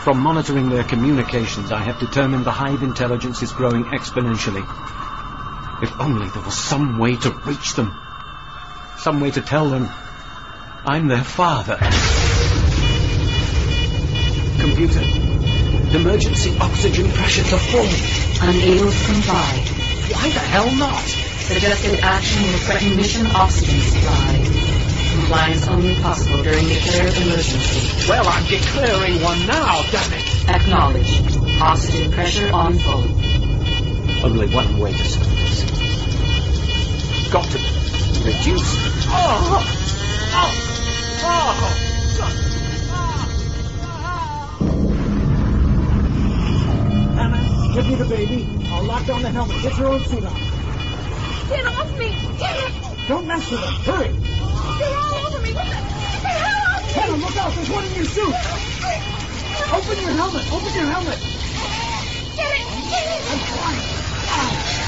[0.03, 4.65] From monitoring their communications, I have determined the hive intelligence is growing exponentially.
[5.83, 8.03] If only there was some way to reach them.
[8.99, 9.89] Some way to tell them
[10.85, 11.77] I'm their father.
[14.59, 15.03] Computer,
[15.97, 18.49] emergency oxygen pressure to full.
[18.49, 19.65] Unable to comply.
[20.13, 21.03] Why the hell not?
[21.03, 24.67] Suggested action will threaten mission oxygen supply.
[25.13, 28.09] Compliance only possible during declared emergency.
[28.09, 30.49] Well, I'm declaring one now, damn it!
[30.49, 31.39] Acknowledged.
[31.61, 33.05] Oxygen pressure on full.
[34.25, 35.65] Only one way to stop this.
[37.31, 37.76] Got to
[38.27, 38.75] Reduce.
[39.07, 39.63] Oh!
[40.35, 40.51] Oh!
[41.23, 41.55] Oh!
[41.63, 41.75] oh.
[47.15, 48.49] Hannah, give me the baby.
[48.67, 49.63] I'll lock down the helmet.
[49.63, 50.35] Get your own suit on.
[51.49, 52.11] Get off me!
[52.37, 52.73] Get it!
[53.07, 53.75] Don't mess with them.
[53.87, 54.09] Hurry!
[54.09, 55.53] They're all over me!
[55.55, 56.83] What the, what the hell?
[56.83, 57.55] Hannah, look out!
[57.55, 58.35] There's one in your suit!
[59.71, 60.53] Open your helmet!
[60.53, 61.19] Open your helmet!
[62.35, 62.67] Get it!
[62.91, 63.23] Get it!
[63.31, 64.07] I'm trying.
[64.27, 64.86] Lighting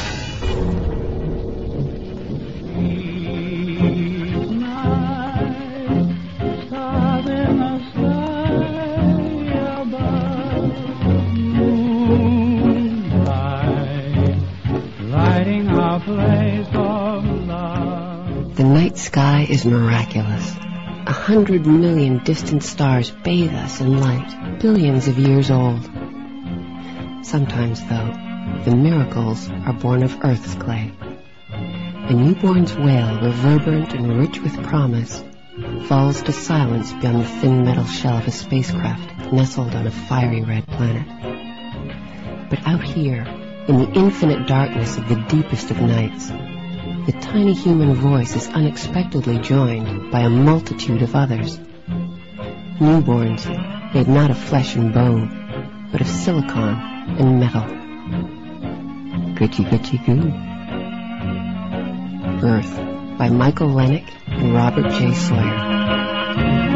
[18.99, 20.57] night sky is miraculous.
[21.07, 25.85] A hundred million distant stars bathe us in light, billions of years old.
[27.23, 28.13] Sometimes, though,
[28.65, 30.93] the miracles are born of Earth's clay.
[31.53, 35.23] A newborn's wail, reverberant and rich with promise,
[35.87, 40.43] falls to silence beyond the thin metal shell of a spacecraft nestled on a fiery
[40.43, 41.07] red planet.
[42.51, 43.25] But out here,
[43.69, 46.33] in the infinite darkness of the deepest of nights,
[47.09, 51.59] the tiny human voice is unexpectedly joined by a multitude of others.
[52.81, 53.47] Newborns
[53.95, 56.75] made not of flesh and bone, but of silicon
[57.19, 57.65] and metal.
[59.37, 60.21] Gritchy gritchy goo.
[62.43, 62.77] Birth
[63.17, 65.15] by Michael Lennick and Robert J.
[65.15, 66.68] Sawyer.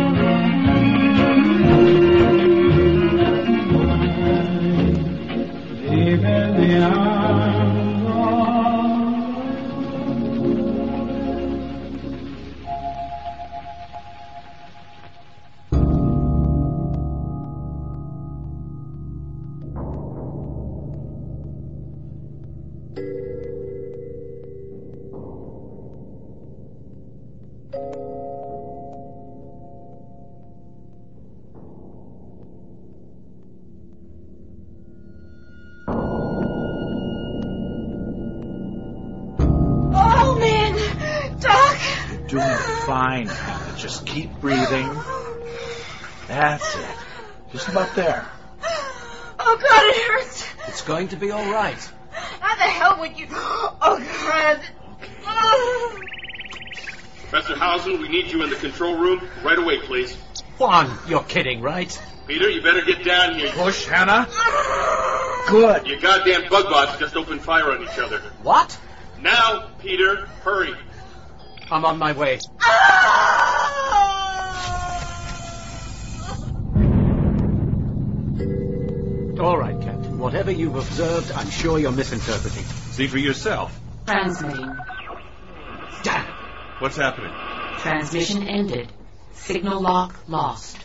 [47.72, 48.26] About there.
[49.38, 50.46] Oh, God, it hurts!
[50.68, 51.90] It's going to be all right.
[52.12, 53.26] How the hell would you...
[53.30, 54.60] Oh, God!
[57.30, 60.14] Professor Hausen, we need you in the control room right away, please.
[60.58, 61.98] Juan, you're kidding, right?
[62.26, 63.50] Peter, you better get down here.
[63.52, 64.28] Push, Hannah.
[65.48, 65.86] Good.
[65.86, 68.18] You goddamn bug bots just opened fire on each other.
[68.42, 68.78] What?
[69.22, 70.74] Now, Peter, hurry.
[71.70, 72.38] I'm on my way.
[72.60, 73.71] Ah!
[79.42, 80.20] All right, Captain.
[80.20, 82.62] Whatever you've observed, I'm sure you're misinterpreting.
[82.92, 83.76] See for yourself.
[84.06, 84.76] Transmitting.
[86.04, 86.26] Damn.
[86.78, 87.32] What's happening?
[87.80, 88.92] Transmission ended.
[89.32, 90.78] Signal lock lost.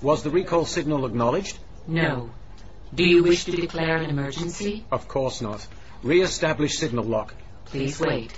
[0.00, 1.58] Was the recall signal acknowledged?
[1.86, 2.30] No.
[2.94, 4.86] Do you wish to declare an emergency?
[4.90, 5.66] Of course not.
[6.02, 7.34] Re-establish signal lock.
[7.66, 8.32] Please wait.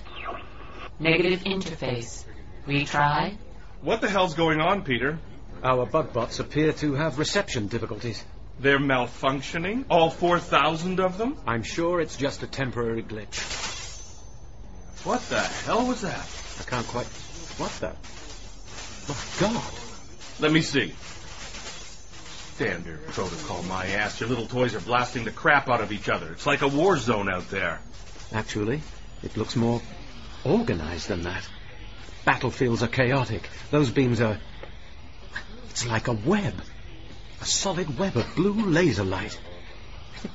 [0.98, 2.24] Negative interface.
[2.66, 3.36] Retry.
[3.82, 5.20] What the hell's going on, Peter?
[5.62, 8.24] Our bug bots appear to have reception difficulties.
[8.60, 9.86] They're malfunctioning?
[9.88, 11.38] All 4,000 of them?
[11.46, 13.40] I'm sure it's just a temporary glitch.
[15.02, 16.28] What the hell was that?
[16.60, 17.06] I can't quite.
[17.56, 17.94] What the?
[19.08, 19.72] My God.
[20.40, 20.92] Let me see.
[22.56, 24.20] Standard protocol, my ass.
[24.20, 26.30] Your little toys are blasting the crap out of each other.
[26.32, 27.80] It's like a war zone out there.
[28.30, 28.82] Actually,
[29.22, 29.80] it looks more
[30.44, 31.48] organized than that.
[32.26, 33.48] Battlefields are chaotic.
[33.70, 34.38] Those beams are.
[35.70, 36.54] It's like a web.
[37.40, 39.38] A solid web of blue laser light.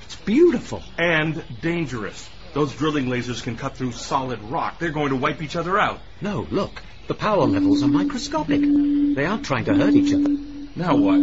[0.03, 0.81] It's beautiful.
[0.97, 2.29] And dangerous.
[2.53, 4.79] Those drilling lasers can cut through solid rock.
[4.79, 5.99] They're going to wipe each other out.
[6.21, 6.81] No, look.
[7.07, 8.61] The power levels are microscopic.
[8.61, 10.29] They aren't trying to hurt each other.
[10.75, 11.19] Now what?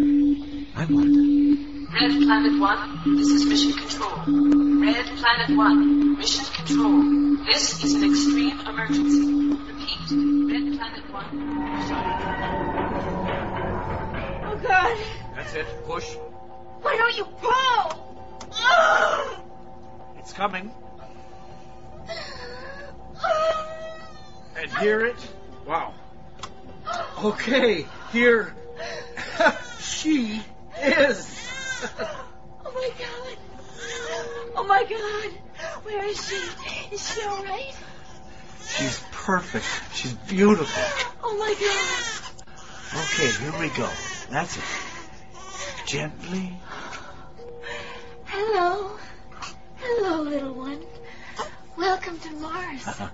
[0.76, 1.32] I wonder.
[1.92, 4.80] Red Planet 1, this is Mission Control.
[4.80, 7.44] Red Planet 1, Mission Control.
[7.44, 9.26] This is an extreme emergency.
[9.66, 10.10] Repeat,
[10.52, 11.24] Red Planet 1.
[14.46, 14.98] Oh, God!
[15.42, 15.66] That's it.
[15.86, 16.14] Push.
[16.82, 17.98] Why don't you pull?
[20.18, 20.70] It's coming.
[24.56, 25.16] And hear it?
[25.66, 25.94] Wow.
[27.24, 28.54] Okay, here
[29.80, 30.40] she
[30.80, 31.38] is.
[32.64, 33.36] Oh my god.
[34.56, 35.30] Oh my god.
[35.84, 36.36] Where is she?
[36.94, 37.74] Is she alright?
[38.76, 39.66] She's perfect.
[39.94, 40.82] She's beautiful.
[41.24, 41.98] Oh my god.
[43.04, 43.88] Okay, here we go.
[44.30, 44.62] That's it.
[45.86, 46.52] Gently.
[48.24, 48.96] Hello.
[49.76, 50.82] Hello, little one.
[51.76, 52.88] Welcome to Mars.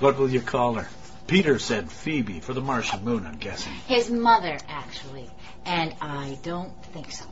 [0.00, 0.88] What will you call her?
[1.26, 3.72] Peter said Phoebe for the Martian moon, I'm guessing.
[3.86, 5.30] His mother, actually.
[5.64, 7.24] And I don't think so.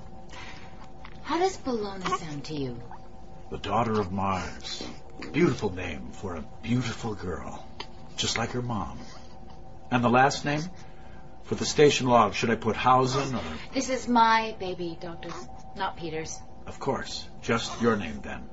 [1.22, 2.80] How does Bellona sound to you?
[3.50, 4.82] The daughter of Mars.
[5.32, 7.66] Beautiful name for a beautiful girl.
[8.16, 8.98] Just like her mom.
[9.90, 10.62] And the last name?
[11.44, 13.42] For the station log, should I put Hausen or...
[13.74, 15.30] This is my baby, Doctor,
[15.76, 16.40] not Peter's.
[16.66, 17.26] Of course.
[17.42, 18.48] Just your name then.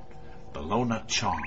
[0.53, 1.43] Bellona Chong.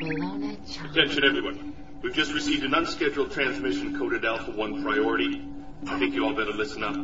[0.00, 0.90] Bellona Chong.
[0.90, 1.74] Attention, everyone.
[2.02, 5.42] We've just received an unscheduled transmission coded Alpha 1 priority.
[5.86, 6.94] I think you all better listen up.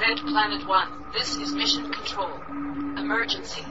[0.00, 2.40] Red Planet One, this is Mission Control.
[2.98, 3.62] Emergency.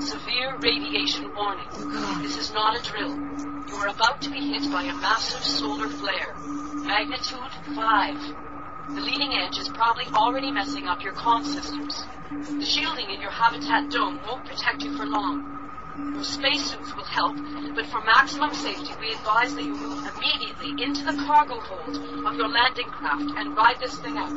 [0.00, 1.66] Severe radiation warning.
[1.72, 3.16] Oh, this is not a drill.
[3.68, 6.34] You are about to be hit by a massive solar flare.
[6.36, 8.94] Magnitude 5.
[8.94, 12.04] The leading edge is probably already messing up your comm systems.
[12.30, 15.63] The shielding in your habitat dome won't protect you for long.
[15.96, 17.36] Your spacesuits will help,
[17.74, 22.34] but for maximum safety, we advise that you move immediately into the cargo hold of
[22.34, 24.36] your landing craft and ride this thing out.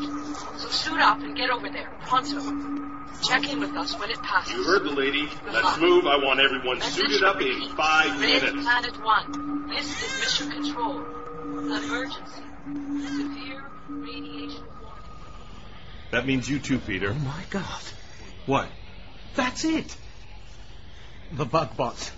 [0.60, 2.42] So suit up and get over there, pronto.
[3.28, 4.54] Check in with us when it passes.
[4.54, 5.28] You heard the lady.
[5.52, 6.06] Let's move.
[6.06, 8.64] I want everyone suited up in five Red minutes.
[8.64, 11.00] Planet One, this is Mission Control.
[11.00, 12.44] An emergency.
[12.66, 15.04] Severe radiation warning.
[16.12, 17.10] That means you too, Peter.
[17.10, 17.82] Oh my god.
[18.46, 18.68] What?
[19.36, 19.96] That's it.
[21.32, 22.12] The bug bots.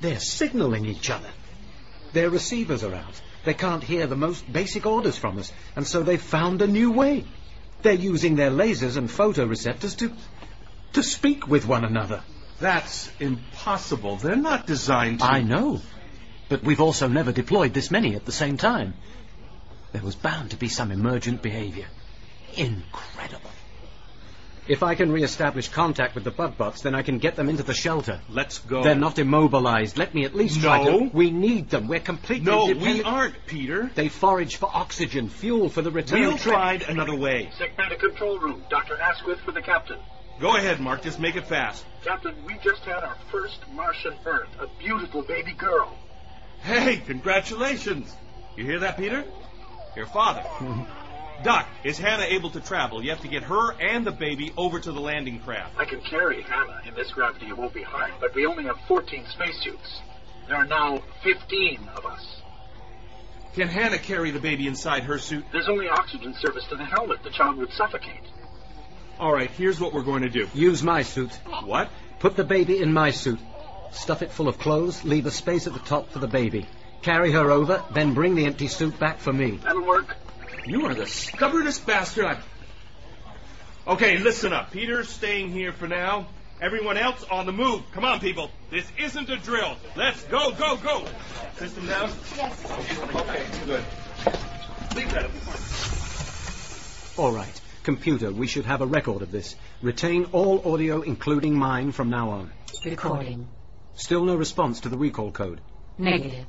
[0.00, 1.30] They're signaling each other.
[2.12, 3.20] Their receivers are out.
[3.44, 6.90] They can't hear the most basic orders from us, and so they've found a new
[6.90, 7.24] way.
[7.82, 10.12] They're using their lasers and photoreceptors to
[10.94, 12.22] to speak with one another.
[12.60, 14.16] That's impossible.
[14.16, 15.26] They're not designed to.
[15.26, 15.82] I know.
[16.48, 18.94] But we've also never deployed this many at the same time.
[19.92, 21.86] There was bound to be some emergent behavior.
[22.56, 23.50] Incredible.
[24.66, 27.62] If I can re-establish contact with the bug bots, then I can get them into
[27.62, 28.20] the shelter.
[28.30, 28.82] Let's go.
[28.82, 29.98] They're not immobilized.
[29.98, 31.00] Let me at least try No.
[31.00, 31.10] to...
[31.12, 31.86] We need them.
[31.86, 33.90] We're completely No, we dependent- aren't, Peter.
[33.94, 36.54] They forage for oxygen, fuel for the return We'll trip.
[36.54, 37.50] find another way.
[37.58, 38.64] Segmented control room.
[38.70, 38.96] Dr.
[38.98, 39.98] Asquith for the captain.
[40.40, 41.02] Go ahead, Mark.
[41.02, 41.84] Just make it fast.
[42.02, 45.94] Captain, we just had our first Martian Earth, a beautiful baby girl.
[46.62, 48.12] Hey, congratulations.
[48.56, 49.24] You hear that, Peter?
[49.94, 50.42] Your father.
[51.42, 53.02] Doc, is Hannah able to travel?
[53.02, 55.74] You have to get her and the baby over to the landing craft.
[55.78, 56.80] I can carry Hannah.
[56.86, 58.12] In this gravity, it won't be hard.
[58.20, 60.00] But we only have 14 spacesuits.
[60.48, 62.42] There are now 15 of us.
[63.54, 65.44] Can Hannah carry the baby inside her suit?
[65.52, 67.22] There's only oxygen service to the helmet.
[67.22, 68.22] The child would suffocate.
[69.18, 70.48] All right, here's what we're going to do.
[70.54, 71.32] Use my suit.
[71.64, 71.88] What?
[72.18, 73.38] Put the baby in my suit.
[73.92, 76.66] Stuff it full of clothes, leave a space at the top for the baby.
[77.02, 79.58] Carry her over, then bring the empty suit back for me.
[79.62, 80.16] That'll work.
[80.66, 82.44] You are the stubbornest bastard I've...
[83.86, 84.70] Okay, listen up.
[84.70, 86.26] Peter's staying here for now.
[86.62, 87.82] Everyone else on the move.
[87.92, 88.50] Come on, people.
[88.70, 89.76] This isn't a drill.
[89.94, 91.04] Let's go, go, go.
[91.56, 92.10] System down?
[92.36, 92.64] Yes.
[93.14, 93.84] Okay, good.
[94.96, 95.30] Leave that.
[97.18, 97.60] All right.
[97.82, 99.56] Computer, we should have a record of this.
[99.82, 102.50] Retain all audio, including mine, from now on.
[102.86, 103.48] Recording.
[103.96, 105.60] Still no response to the recall code.
[105.98, 106.46] Negative.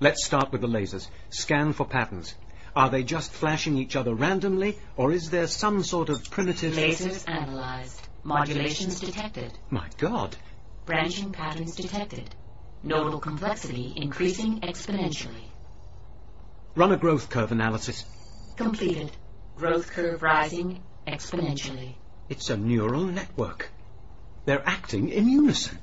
[0.00, 1.06] Let's start with the lasers.
[1.30, 2.34] Scan for patterns.
[2.74, 6.74] Are they just flashing each other randomly, or is there some sort of primitive...
[6.74, 8.00] Lasers analyzed.
[8.24, 9.52] Modulations detected.
[9.68, 10.36] My God.
[10.86, 12.34] Branching patterns detected.
[12.82, 15.44] Nodal complexity increasing exponentially.
[16.74, 18.04] Run a growth curve analysis.
[18.56, 19.10] Completed.
[19.56, 21.94] Growth curve rising exponentially.
[22.30, 23.70] It's a neural network.
[24.46, 25.78] They're acting in unison.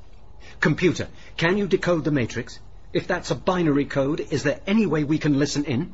[0.60, 2.60] Computer, can you decode the matrix?
[2.92, 5.94] If that's a binary code, is there any way we can listen in?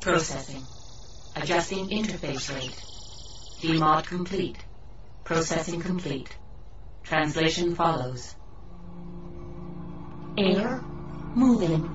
[0.00, 0.62] Processing.
[1.34, 2.76] Adjusting interface rate.
[3.60, 4.56] DMOD complete.
[5.24, 6.28] Processing complete.
[7.02, 8.34] Translation follows.
[10.38, 10.80] Air,
[11.34, 11.90] moving.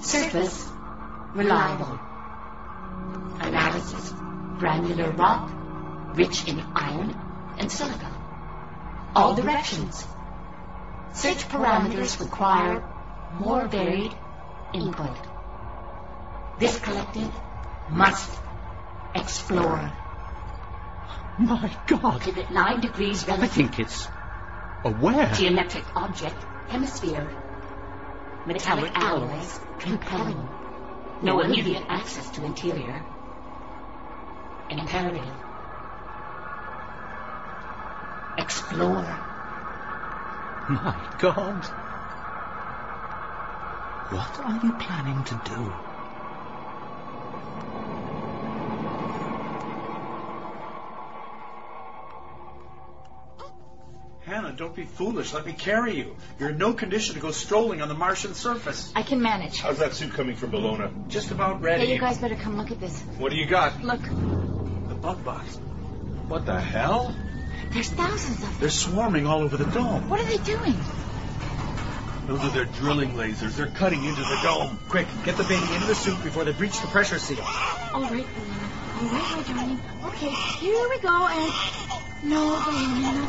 [0.00, 0.68] Surface,
[1.34, 1.98] reliable.
[3.40, 4.12] Analysis,
[4.58, 5.50] granular rock,
[6.16, 7.16] rich in iron
[7.58, 8.10] and silica.
[9.14, 10.06] All directions.
[11.14, 12.84] Search parameters require
[13.40, 14.14] more varied
[14.72, 15.29] input.
[16.60, 17.32] This collective
[17.88, 18.38] must
[19.14, 19.90] explore.
[21.38, 22.20] My God.
[22.20, 24.10] Pivot 9 degrees I think it's
[24.84, 25.32] aware.
[25.32, 26.36] Geometric object,
[26.68, 27.32] hemisphere.
[28.44, 30.50] Metallic alloys, compelling.
[31.22, 33.06] No immediate access to interior.
[34.68, 35.34] Imperative.
[38.36, 39.18] Explore.
[40.68, 41.66] My God.
[44.10, 45.72] What are you planning to do?
[54.30, 55.34] Hannah, don't be foolish.
[55.34, 56.14] Let me carry you.
[56.38, 58.92] You're in no condition to go strolling on the Martian surface.
[58.94, 59.58] I can manage.
[59.58, 61.08] How's that suit coming from Bellona?
[61.08, 61.86] Just about ready.
[61.86, 63.02] Hey, you guys better come look at this.
[63.18, 63.82] What do you got?
[63.82, 65.56] Look, The bug bots.
[66.28, 67.12] What the hell?
[67.72, 68.52] there's thousands of them.
[68.60, 70.08] They're swarming all over the dome.
[70.08, 70.76] What are they doing?
[72.28, 73.56] Those are their drilling lasers.
[73.56, 74.78] They're cutting into the dome.
[74.88, 77.42] Quick, get the baby into the suit before they breach the pressure seal.
[77.42, 78.24] All right, Balloon.
[79.00, 79.80] All right, my darling.
[80.04, 81.99] Okay, here we go, and...
[82.22, 83.26] No, Balloon, no.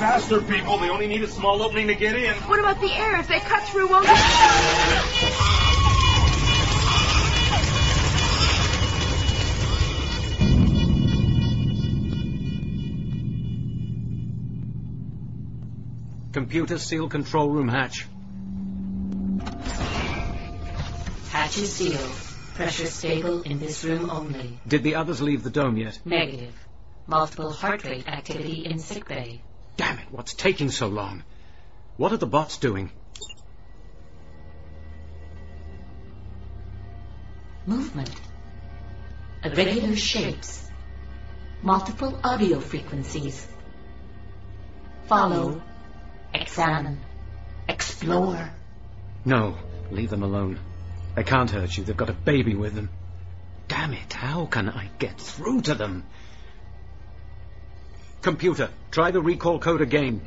[0.00, 0.78] Faster, people.
[0.78, 2.34] They only need a small opening to get in.
[2.34, 3.20] What about the air?
[3.20, 4.16] If they cut through, won't it?
[16.32, 18.06] Computer seal control room hatch.
[21.30, 22.10] Hatch is sealed.
[22.54, 24.58] Pressure stable in this room only.
[24.66, 25.98] Did the others leave the dome yet?
[26.04, 26.65] Negative.
[27.06, 29.40] Multiple heart rate activity in sickbay.
[29.76, 31.22] Damn it, what's taking so long?
[31.96, 32.90] What are the bots doing?
[37.64, 38.10] Movement.
[39.44, 40.68] Irregular shapes.
[41.62, 43.46] Multiple audio frequencies.
[45.06, 45.62] Follow.
[46.34, 47.00] Examine.
[47.68, 48.50] Explore.
[49.24, 49.56] No,
[49.90, 50.58] leave them alone.
[51.14, 51.84] They can't hurt you.
[51.84, 52.90] They've got a baby with them.
[53.68, 56.04] Damn it, how can I get through to them?
[58.26, 60.20] Computer, try the recall code again.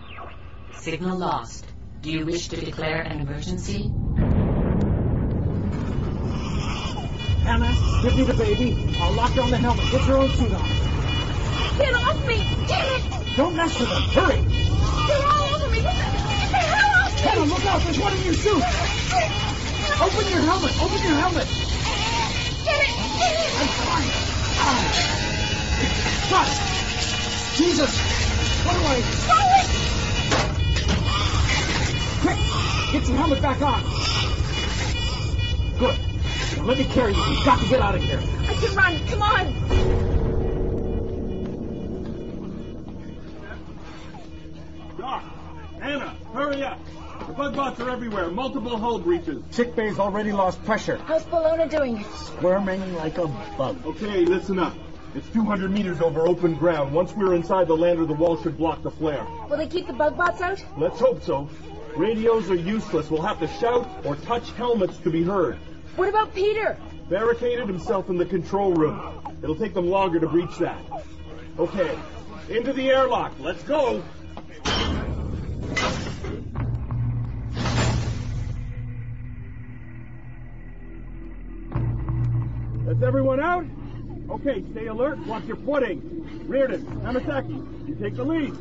[0.72, 1.66] Signal lost.
[2.00, 3.92] Do you wish to declare an emergency?
[7.44, 8.96] Hannah, give me the baby.
[9.02, 9.92] I'll lock her on the helmet.
[9.92, 10.70] Get your own suit on.
[11.78, 12.38] Get off me!
[12.70, 13.36] Damn it!
[13.36, 14.04] Don't mess with them.
[14.16, 14.42] Hurry!
[14.48, 15.82] They're all over me!
[15.82, 17.20] Get the, get the hell off me!
[17.20, 17.82] Hannah, look out!
[17.82, 18.64] There's one in your suit!
[20.00, 20.72] Open your helmet!
[20.82, 21.48] Open your helmet!
[22.64, 22.96] Get it!
[23.20, 23.52] Get it!
[23.60, 24.08] I'm fine.
[24.56, 24.88] Ah.
[26.30, 26.89] Shut!
[27.60, 27.92] Jesus!
[28.64, 29.02] What do I...
[32.22, 32.40] Quick!
[32.94, 33.84] Get your helmet back on!
[35.78, 35.98] Good.
[36.56, 37.22] Now let me carry you.
[37.30, 38.22] We've got to get out of here.
[38.48, 39.08] I can run!
[39.08, 39.54] Come on!
[44.98, 45.24] Doc,
[45.82, 46.80] Anna, hurry up.
[47.28, 48.32] The bug bots are everywhere.
[48.32, 49.44] Multiple hull breaches.
[49.52, 50.96] Sick bay's already lost pressure.
[51.06, 52.06] How's Bellona doing?
[52.16, 53.86] Squirming like a bug.
[53.86, 54.74] Okay, listen up.
[55.16, 56.94] It's 200 meters over open ground.
[56.94, 59.26] Once we're inside the lander, the wall should block the flare.
[59.50, 60.64] Will they keep the bug bots out?
[60.78, 61.50] Let's hope so.
[61.96, 63.10] Radios are useless.
[63.10, 65.58] We'll have to shout or touch helmets to be heard.
[65.96, 66.78] What about Peter?
[67.10, 69.02] Barricaded himself in the control room.
[69.42, 70.80] It'll take them longer to breach that.
[71.58, 71.98] Okay,
[72.48, 73.34] into the airlock.
[73.40, 74.04] Let's go.
[82.86, 83.66] That's everyone out?
[84.30, 85.18] Okay, stay alert.
[85.26, 86.46] Watch your footing.
[86.48, 88.56] Reardon, Hamasaki, you take the lead.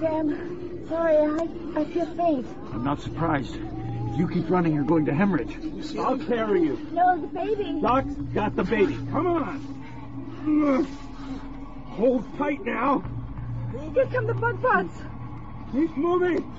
[0.00, 2.46] Sam, sorry, I, I feel faint.
[2.72, 3.56] I'm not surprised.
[3.56, 5.56] If you keep running, you're going to hemorrhage.
[5.98, 6.88] I'll carry you.
[6.92, 7.80] No, the baby.
[7.80, 8.94] Doc's got the baby.
[9.10, 10.84] Come on.
[11.88, 13.02] Hold tight now.
[13.92, 14.94] Here come the bug bots.
[15.72, 16.52] Keep moving.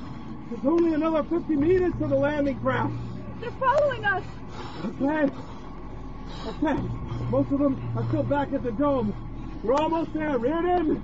[0.49, 2.93] There's only another 50 meters to the landing craft.
[3.39, 4.23] They're following us.
[4.85, 5.29] Okay.
[6.47, 7.04] Okay.
[7.35, 9.13] Most of them are still back at the dome.
[9.61, 10.37] We're almost there.
[10.37, 11.03] Reardon,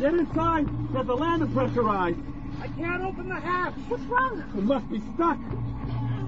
[0.00, 0.66] get inside.
[0.94, 2.18] Get the landing pressurized.
[2.62, 3.74] I can't open the hatch.
[3.88, 4.42] What's wrong?
[4.56, 5.38] It must be stuck.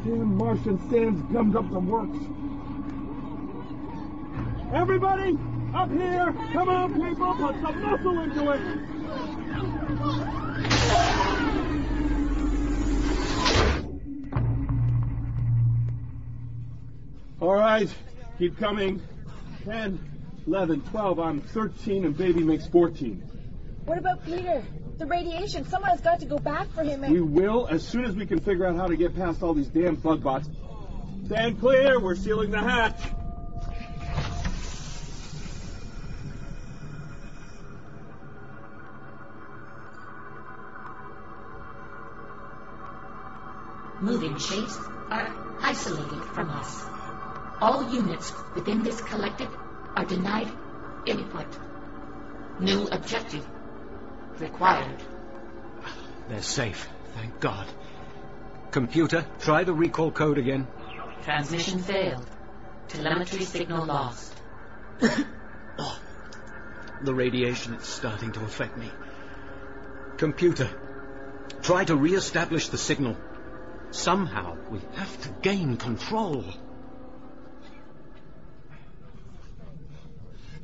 [0.05, 2.19] Damn Martian sands gummed up the works.
[4.75, 5.39] Everybody,
[5.75, 6.35] up here!
[6.53, 8.61] Come on, people, put some muscle into it!
[17.41, 17.89] All right,
[18.39, 19.01] keep coming.
[19.69, 19.99] 10,
[20.47, 23.19] 11, 12, I'm 13, and baby makes 14.
[23.85, 24.65] What about Peter?
[24.97, 25.67] The radiation.
[25.67, 27.05] Someone has got to go back for him.
[27.05, 27.13] And...
[27.13, 29.69] We will as soon as we can figure out how to get past all these
[29.69, 30.49] damn bug bots.
[31.27, 32.99] Stand clear, we're sealing the hatch.
[44.01, 44.79] Moving shapes
[45.11, 46.87] are isolated from us.
[47.61, 49.51] All units within this collective
[49.97, 50.49] are denied
[51.07, 51.47] input.
[52.61, 53.47] New objective
[54.39, 55.03] required.
[56.29, 57.67] They're safe, thank God.
[58.71, 60.67] Computer, try the recall code again.
[61.25, 62.27] Transmission failed.
[62.89, 64.35] Telemetry signal lost.
[65.81, 65.97] Oh,
[67.03, 68.91] the radiation is starting to affect me.
[70.17, 70.69] Computer,
[71.63, 73.17] try to re-establish the signal.
[73.93, 76.45] Somehow, we have to gain control.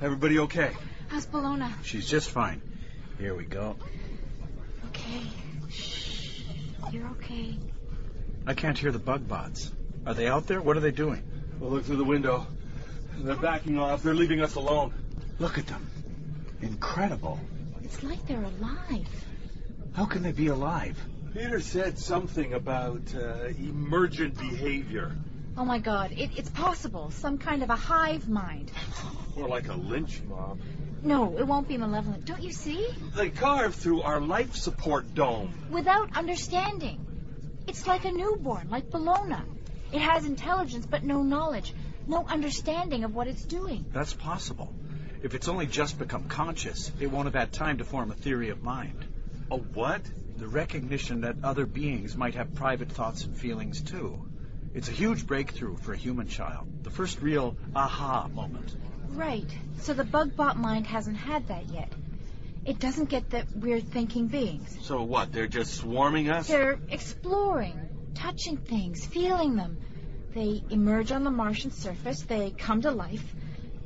[0.05, 0.71] Everybody okay?
[1.09, 1.73] How's Bellona?
[1.83, 2.61] She's just fine.
[3.19, 3.75] Here we go.
[4.91, 5.23] Okay.
[5.71, 6.43] Shh.
[6.93, 7.57] You're okay.
[8.47, 9.73] I can't hear the bug bots.
[10.05, 10.61] Are they out there?
[10.61, 11.23] What are they doing?
[11.59, 12.47] Well, look through the window.
[13.17, 14.03] They're backing off.
[14.03, 14.93] They're leaving us alone.
[15.39, 15.89] Look at them.
[16.61, 17.41] Incredible.
[17.83, 19.09] It's like they're alive.
[19.95, 21.03] How can they be alive?
[21.33, 25.17] Peter said something about uh, emergent behavior.
[25.57, 27.11] Oh my god, it, it's possible.
[27.13, 28.73] Some kind of a hive mind.
[29.37, 30.59] Or like a lynch mob.
[31.03, 32.25] No, it won't be malevolent.
[32.25, 32.89] Don't you see?
[33.15, 35.53] They carved through our life support dome.
[35.71, 37.05] Without understanding.
[37.69, 39.43] It's like a newborn, like Bellona.
[39.93, 41.73] It has intelligence but no knowledge,
[42.07, 43.87] no understanding of what it's doing.
[43.93, 44.73] That's possible.
[45.23, 48.51] If it's only just become conscious, it won't have had time to form a theory
[48.51, 49.05] of mind.
[49.51, 50.03] A what?
[50.37, 54.21] The recognition that other beings might have private thoughts and feelings too.
[54.75, 56.67] It's a huge breakthrough for a human child.
[56.83, 58.75] The first real aha moment.
[59.11, 59.49] Right.
[59.79, 61.93] So the bug bot mind hasn't had that yet.
[62.65, 64.77] It doesn't get that we're thinking beings.
[64.83, 65.33] So what?
[65.33, 66.49] They're just swarming us?
[66.49, 67.79] They're exploring,
[68.15, 69.79] touching things, feeling them.
[70.35, 73.35] They emerge on the Martian surface, they come to life.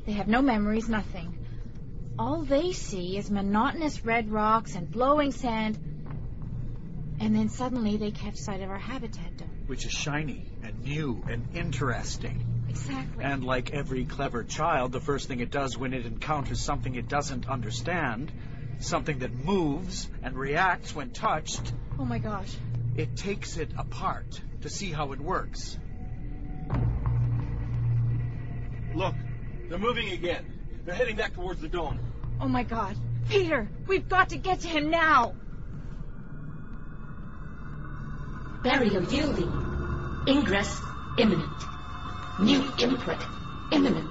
[0.07, 1.37] They have no memories, nothing.
[2.19, 5.77] All they see is monotonous red rocks and blowing sand.
[7.21, 9.51] And then suddenly they catch sight of our habitat dome.
[9.67, 10.47] Which is shiny
[10.79, 12.45] and new and interesting.
[12.69, 13.25] Exactly.
[13.25, 17.09] And like every clever child, the first thing it does when it encounters something it
[17.09, 18.31] doesn't understand,
[18.79, 22.55] something that moves and reacts when touched, Oh my gosh.
[22.97, 25.79] it takes it apart to see how it works.
[28.95, 29.15] Look,
[29.69, 30.45] they're moving again.
[30.85, 31.99] They're heading back towards the dome.
[32.41, 32.97] Oh my god.
[33.29, 35.35] Peter, we've got to get to him now.
[38.63, 39.68] Barrier yielding.
[40.29, 40.83] Ingress
[41.17, 41.59] imminent.
[42.39, 43.17] New input
[43.73, 44.11] imminent.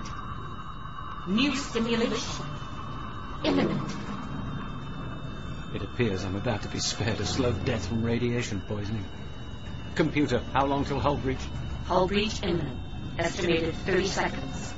[1.28, 2.46] New stimulation
[3.44, 3.92] imminent.
[5.76, 9.06] It appears I'm about to be spared a slow death from radiation poisoning.
[9.94, 11.38] Computer, how long till hull breach?
[11.86, 12.80] Hull breach imminent.
[13.20, 14.74] Estimated 30 seconds.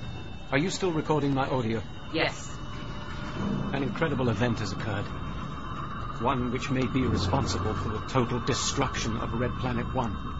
[0.51, 1.81] Are you still recording my audio?
[2.13, 2.53] Yes.
[3.71, 5.05] An incredible event has occurred.
[6.19, 10.38] One which may be responsible for the total destruction of Red Planet 1.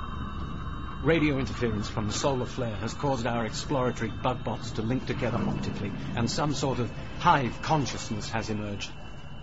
[1.02, 5.38] Radio interference from the solar flare has caused our exploratory bug bots to link together
[5.38, 8.92] optically, and some sort of hive consciousness has emerged.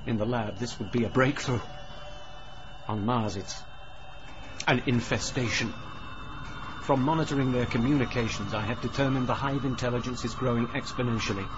[0.05, 1.61] In the lab, this would be a breakthrough.
[2.89, 3.59] On Mars, it's
[4.69, 5.73] an infestation.
[6.83, 11.49] From monitoring their communications, I have determined the hive intelligence is growing exponentially.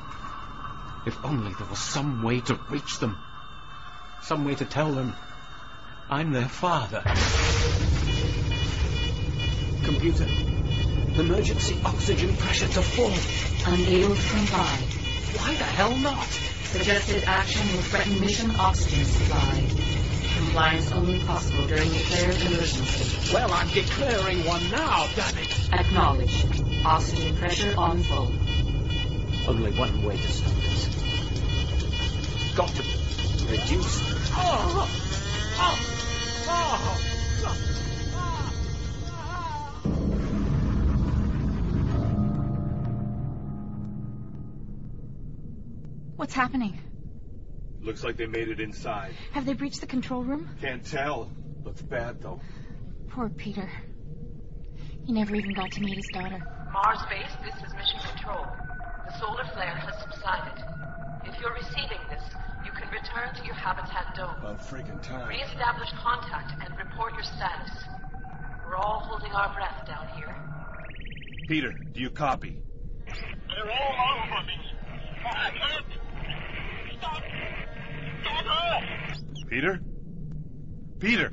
[1.06, 3.18] If only there was some way to reach them.
[4.22, 5.14] Some way to tell them
[6.08, 7.02] I'm their father.
[9.84, 10.26] Computer,
[11.18, 13.12] emergency oxygen pressure to full.
[13.72, 14.78] Unable to comply.
[15.36, 16.26] Why the hell not?
[16.64, 19.64] Suggested action will threaten mission oxygen supply.
[20.36, 23.32] Compliance only possible during declared emergency.
[23.32, 25.72] Well, I'm declaring one now, damn it!
[25.72, 26.62] Acknowledged.
[26.84, 28.32] Oxygen pressure on full.
[29.48, 30.88] Only one way to stop this.
[32.54, 32.82] Got to
[33.50, 34.02] reduce.
[34.36, 34.88] Oh!
[35.60, 35.78] Oh!
[36.50, 37.18] Oh!
[46.28, 46.78] What's happening?
[47.80, 49.14] Looks like they made it inside.
[49.32, 50.50] Have they breached the control room?
[50.60, 51.32] Can't tell.
[51.64, 52.38] Looks bad, though.
[53.08, 53.66] Poor Peter.
[55.06, 56.38] He never even got to meet his daughter.
[56.70, 58.44] Mars base, this is mission control.
[59.06, 60.62] The solar flare has subsided.
[61.24, 62.22] If you're receiving this,
[62.62, 64.36] you can return to your habitat dome.
[64.38, 65.30] About freaking time.
[65.30, 67.72] Re-establish contact and report your status.
[68.68, 70.36] We're all holding our breath down here.
[71.48, 72.60] Peter, do you copy?
[73.06, 74.60] They're all over me.
[75.24, 76.07] I can't.
[76.98, 77.22] Stop.
[78.22, 79.80] Stop Peter?
[80.98, 81.32] Peter!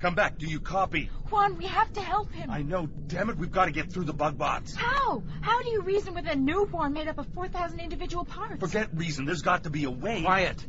[0.00, 0.38] Come back.
[0.38, 1.08] Do you copy?
[1.30, 2.50] Juan, we have to help him.
[2.50, 2.86] I know.
[2.86, 4.74] Damn it, we've got to get through the bug bots.
[4.74, 5.22] How?
[5.40, 8.60] How do you reason with a newborn made up of 4,000 individual parts?
[8.60, 9.24] Forget reason.
[9.24, 10.22] There's got to be a way.
[10.22, 10.66] Quiet.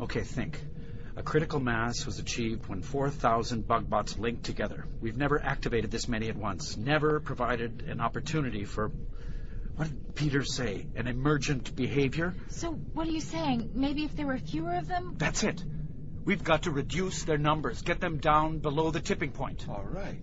[0.00, 0.60] Okay, think.
[1.16, 4.84] A critical mass was achieved when 4,000 bug bots linked together.
[5.00, 6.76] We've never activated this many at once.
[6.76, 8.92] Never provided an opportunity for.
[9.78, 10.88] What did Peter say?
[10.96, 12.34] An emergent behavior?
[12.48, 13.70] So, what are you saying?
[13.74, 15.14] Maybe if there were fewer of them?
[15.18, 15.62] That's it.
[16.24, 19.68] We've got to reduce their numbers, get them down below the tipping point.
[19.68, 20.20] All right.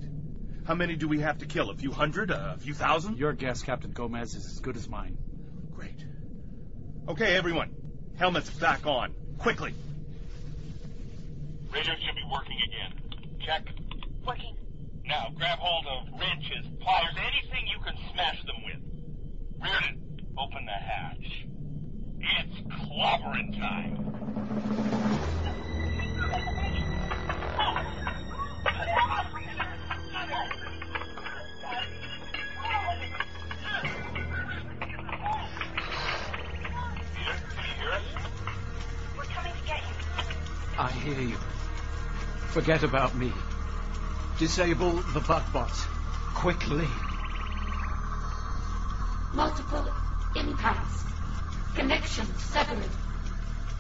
[0.65, 1.69] How many do we have to kill?
[1.69, 2.31] A few hundred?
[2.31, 3.17] A few thousand?
[3.17, 5.17] Your guess, Captain Gomez, is as good as mine.
[5.73, 6.03] Great.
[7.07, 7.73] Okay, everyone.
[8.17, 9.15] Helmets back on.
[9.37, 9.73] Quickly.
[11.71, 13.39] Radio should be working again.
[13.45, 13.69] Check.
[14.27, 14.57] Working.
[15.05, 18.94] Now, grab hold of wrenches, pliers, anything you can smash them with.
[20.37, 21.47] Open the hatch.
[22.19, 24.15] It's clobbering time.
[40.77, 41.37] I hear you.
[42.49, 43.31] Forget about me.
[44.37, 45.85] Disable the bug bots.
[46.35, 46.87] Quickly.
[49.35, 49.85] Multiple
[50.35, 51.03] impacts.
[51.75, 52.89] Connections severed.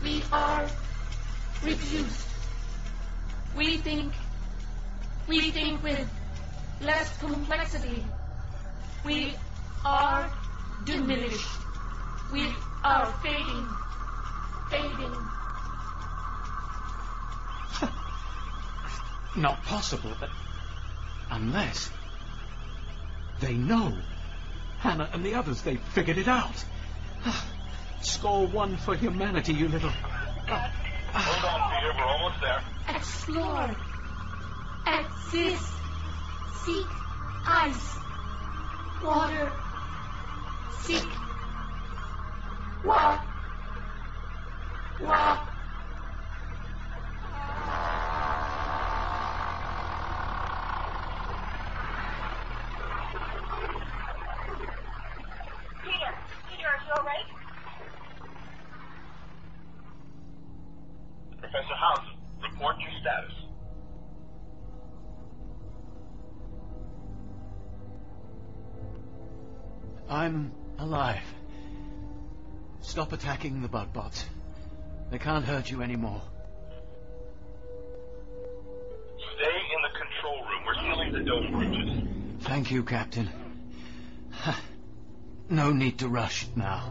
[0.03, 0.67] We are
[1.63, 2.27] reduced.
[3.55, 4.11] We think.
[5.29, 6.09] We think with
[6.81, 8.03] less complexity.
[9.05, 9.33] We
[9.85, 10.29] are
[10.83, 11.59] diminished.
[12.33, 12.47] We
[12.83, 13.67] are fading.
[14.69, 15.15] Fading.
[19.37, 20.15] Not possible.
[21.31, 21.91] Unless.
[23.39, 23.93] They know.
[24.79, 26.63] Hannah and the others, they figured it out.
[27.25, 27.45] Ah,
[28.01, 29.91] score one for humanity, you little.
[30.47, 30.71] Ah,
[31.13, 31.19] ah.
[31.19, 31.93] Hold on, Peter.
[31.97, 32.61] We're almost there.
[32.95, 33.75] Explore.
[34.87, 35.73] Exist.
[36.65, 36.87] Seek
[37.45, 37.97] ice.
[39.03, 39.51] Water.
[40.81, 41.07] Seek.
[42.83, 43.25] Walk.
[45.01, 45.54] Walk.
[73.45, 74.25] Stop attacking the bug bots.
[75.11, 76.19] They can't hurt you anymore.
[79.35, 80.63] Stay in the control room.
[80.65, 82.43] We're sealing the dome bridges.
[82.43, 83.29] Thank you, Captain.
[85.47, 86.81] No need to rush now.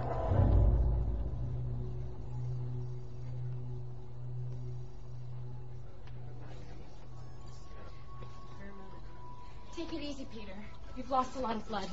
[9.75, 10.53] Take it easy, Peter.
[10.97, 11.91] You've lost a lot of blood.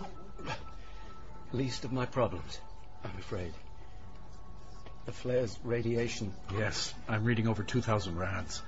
[1.52, 2.60] Least of my problems,
[3.04, 3.54] I'm afraid.
[5.12, 6.32] The flare's radiation.
[6.58, 8.62] Yes, I'm reading over 2,000 rads.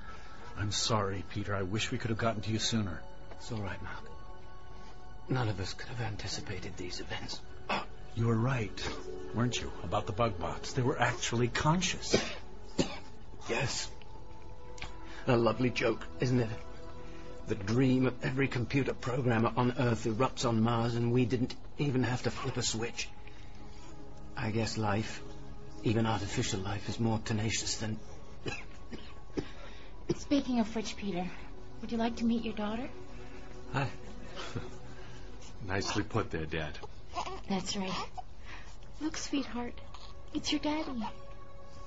[0.58, 1.54] I'm sorry, Peter.
[1.54, 3.00] I wish we could have gotten to you sooner.
[3.38, 4.12] It's all right, Malcolm.
[5.30, 7.40] None of us could have anticipated these events.
[8.14, 8.90] You were right,
[9.34, 10.74] weren't you, about the bug bots?
[10.74, 12.14] They were actually conscious.
[13.48, 13.90] Yes.
[15.26, 16.50] A lovely joke, isn't it?
[17.48, 22.02] The dream of every computer programmer on Earth erupts on Mars, and we didn't even
[22.02, 23.08] have to flip a switch.
[24.36, 25.22] I guess life,
[25.84, 27.98] even artificial life, is more tenacious than.
[30.16, 31.26] Speaking of which, Peter,
[31.80, 32.88] would you like to meet your daughter?
[33.72, 33.88] Hi.
[35.66, 36.78] Nicely put there, Dad.
[37.48, 37.92] That's right.
[39.00, 39.74] Look, sweetheart,
[40.32, 41.04] it's your daddy.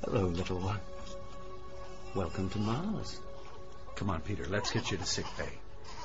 [0.03, 0.79] Hello, little one.
[2.13, 3.19] Welcome to Mars.
[3.95, 4.45] Come on, Peter.
[4.47, 5.49] Let's get you to sick bay.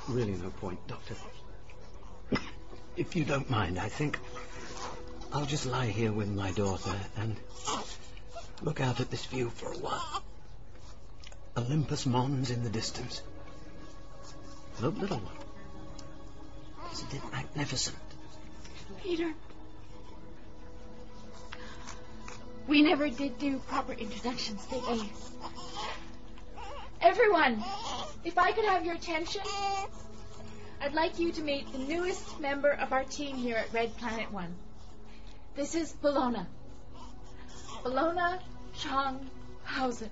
[0.08, 1.14] Really no point, Doctor.
[2.96, 4.18] If you don't mind, I think
[5.34, 7.36] I'll just lie here with my daughter and
[8.60, 10.22] look out at this view for a while.
[11.56, 13.22] Olympus Mons in the distance.
[14.80, 16.92] Look, little one.
[16.92, 17.96] Isn't it magnificent?
[19.02, 19.32] Peter.
[22.68, 25.10] We never did do proper introductions, did we?
[27.00, 27.64] Everyone,
[28.24, 29.40] if I could have your attention,
[30.80, 34.30] I'd like you to meet the newest member of our team here at Red Planet
[34.30, 34.54] One.
[35.54, 36.46] This is Bellona.
[37.84, 38.40] Bellona
[38.78, 39.28] Chong
[39.64, 40.08] Hausen.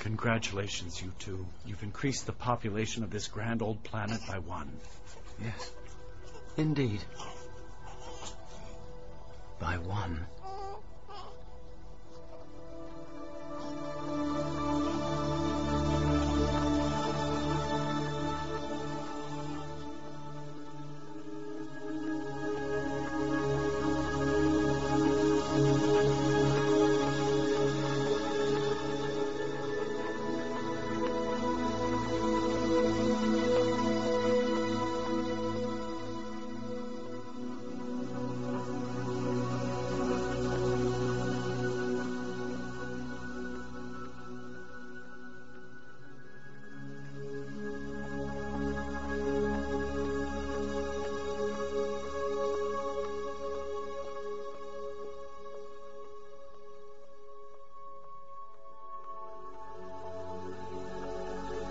[0.00, 1.46] Congratulations, you two.
[1.64, 4.70] You've increased the population of this grand old planet by one.
[5.42, 5.70] Yes.
[6.56, 7.00] Indeed.
[9.58, 10.26] By one.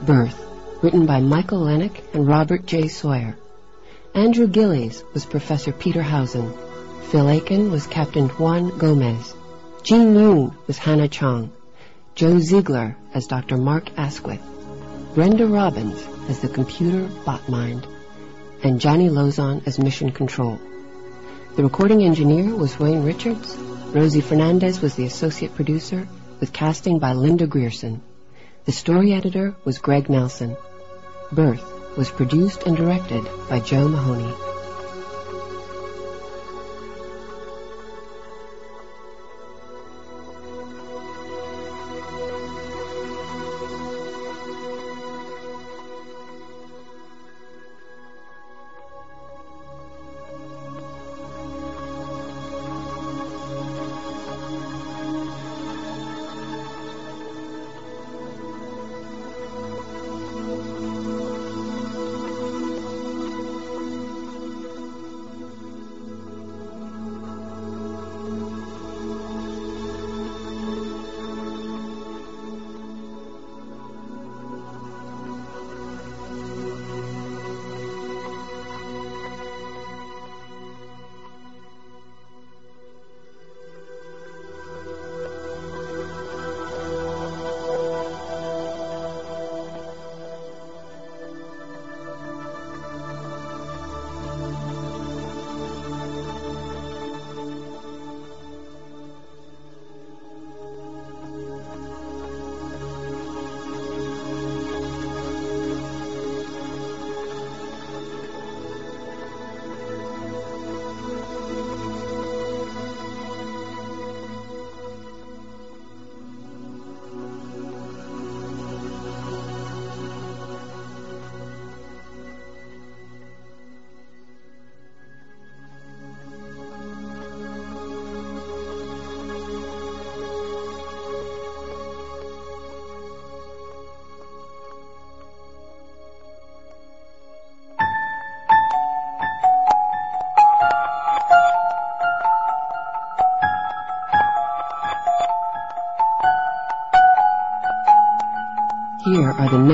[0.10, 0.44] Birth,
[0.82, 2.88] written by Michael Lennox and Robert J.
[2.88, 3.38] Sawyer.
[4.16, 6.52] Andrew Gillies was Professor Peter Hausen.
[7.12, 9.36] Phil Aiken was Captain Juan Gomez.
[9.84, 11.52] Jean Yoon was Hannah Chong.
[12.16, 13.56] Joe Ziegler as Dr.
[13.58, 14.42] Mark Asquith.
[15.14, 17.86] Brenda Robbins as the computer bot mind.
[18.64, 20.60] And Johnny Lozon as mission control.
[21.56, 23.56] The recording engineer was Wayne Richards.
[23.94, 26.08] Rosie Fernandez was the associate producer,
[26.40, 28.02] with casting by Linda Grierson.
[28.66, 30.56] The story editor was Greg Nelson.
[31.32, 34.49] Birth was produced and directed by Joe Mahoney.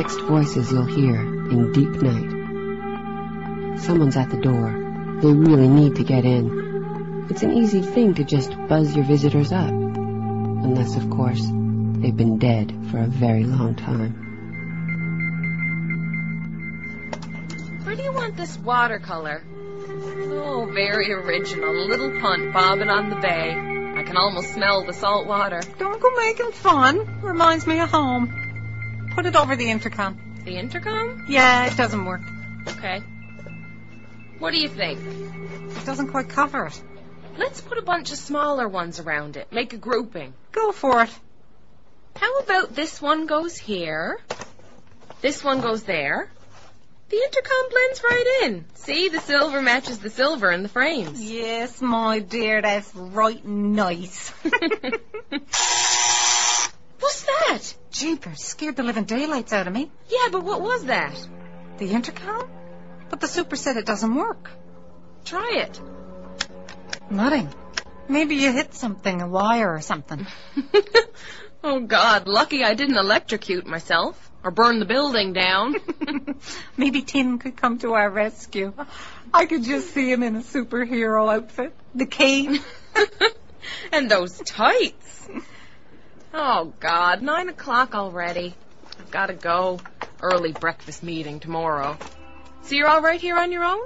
[0.05, 3.79] Next voices you'll hear in deep night.
[3.79, 4.69] Someone's at the door.
[5.19, 7.25] They really need to get in.
[7.31, 9.71] It's an easy thing to just buzz your visitors up.
[9.71, 14.11] Unless, of course, they've been dead for a very long time.
[17.83, 19.41] Where do you want this watercolor?
[19.47, 21.73] Oh, very original.
[21.87, 23.55] Little punt bobbing on the bay.
[23.97, 25.61] I can almost smell the salt water.
[25.79, 27.21] Don't go making fun.
[27.23, 28.34] Reminds me of home.
[29.15, 30.41] Put it over the intercom.
[30.43, 31.25] The intercom?
[31.29, 32.21] Yeah, it doesn't work.
[32.67, 32.99] Okay.
[34.39, 34.99] What do you think?
[34.99, 36.83] It doesn't quite cover it.
[37.37, 39.51] Let's put a bunch of smaller ones around it.
[39.53, 40.33] Make a grouping.
[40.51, 41.09] Go for it.
[42.17, 44.19] How about this one goes here?
[45.21, 46.29] This one goes there.
[47.07, 48.65] The intercom blends right in.
[48.75, 51.21] See, the silver matches the silver in the frames.
[51.21, 54.29] Yes, my dear, that's right nice.
[56.99, 57.75] What's that?
[57.91, 59.91] Jeepers, scared the living daylights out of me.
[60.09, 61.15] Yeah, but what was that?
[61.77, 62.49] The intercom?
[63.11, 64.49] But the super said it doesn't work.
[65.23, 65.79] Try it.
[67.11, 67.53] Nothing.
[68.07, 70.25] Maybe you hit something, a wire or something.
[71.63, 75.75] oh, God, lucky I didn't electrocute myself or burn the building down.
[76.77, 78.73] Maybe Tim could come to our rescue.
[79.31, 81.75] I could just see him in a superhero outfit.
[81.93, 82.63] The cape.
[83.91, 85.29] and those tights.
[86.37, 88.53] Oh, God, nine o'clock already.
[88.99, 89.79] I've got to go.
[90.21, 91.97] Early breakfast meeting tomorrow.
[92.63, 93.79] So you're all right here on your own?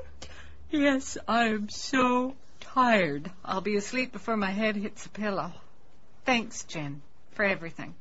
[0.72, 3.30] Yes, I'm so tired.
[3.46, 5.52] I'll be asleep before my head hits the pillow.
[6.26, 7.94] Thanks, Jen, for everything.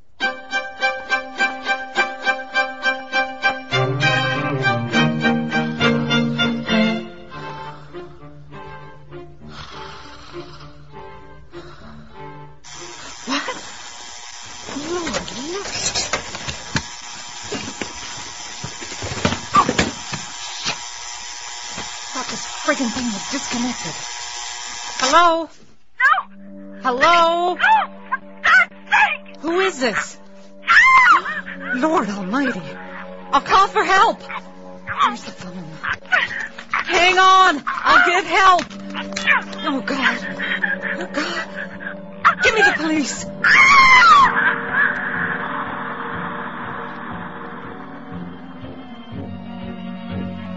[23.31, 23.93] Disconnected.
[25.01, 25.49] Hello?
[26.01, 26.81] No!
[26.83, 27.55] Hello?
[27.55, 27.59] No!
[28.43, 29.37] God's sake!
[29.41, 30.19] Who is this?
[30.67, 31.73] Ah!
[31.75, 32.63] Lord Almighty.
[33.31, 34.23] I'll call for help.
[34.23, 35.65] Where's the phone?
[36.71, 37.63] Hang on.
[37.67, 38.65] I'll get help.
[39.67, 40.19] Oh, God.
[40.99, 42.43] Oh, God.
[42.43, 43.25] Give me the police.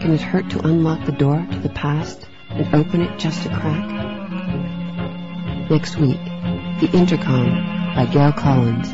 [0.01, 2.25] Can it hurt to unlock the door to the past
[2.55, 3.89] and open it just a crack?
[5.69, 6.19] Next week,
[6.81, 8.91] The Intercom by Gail Collins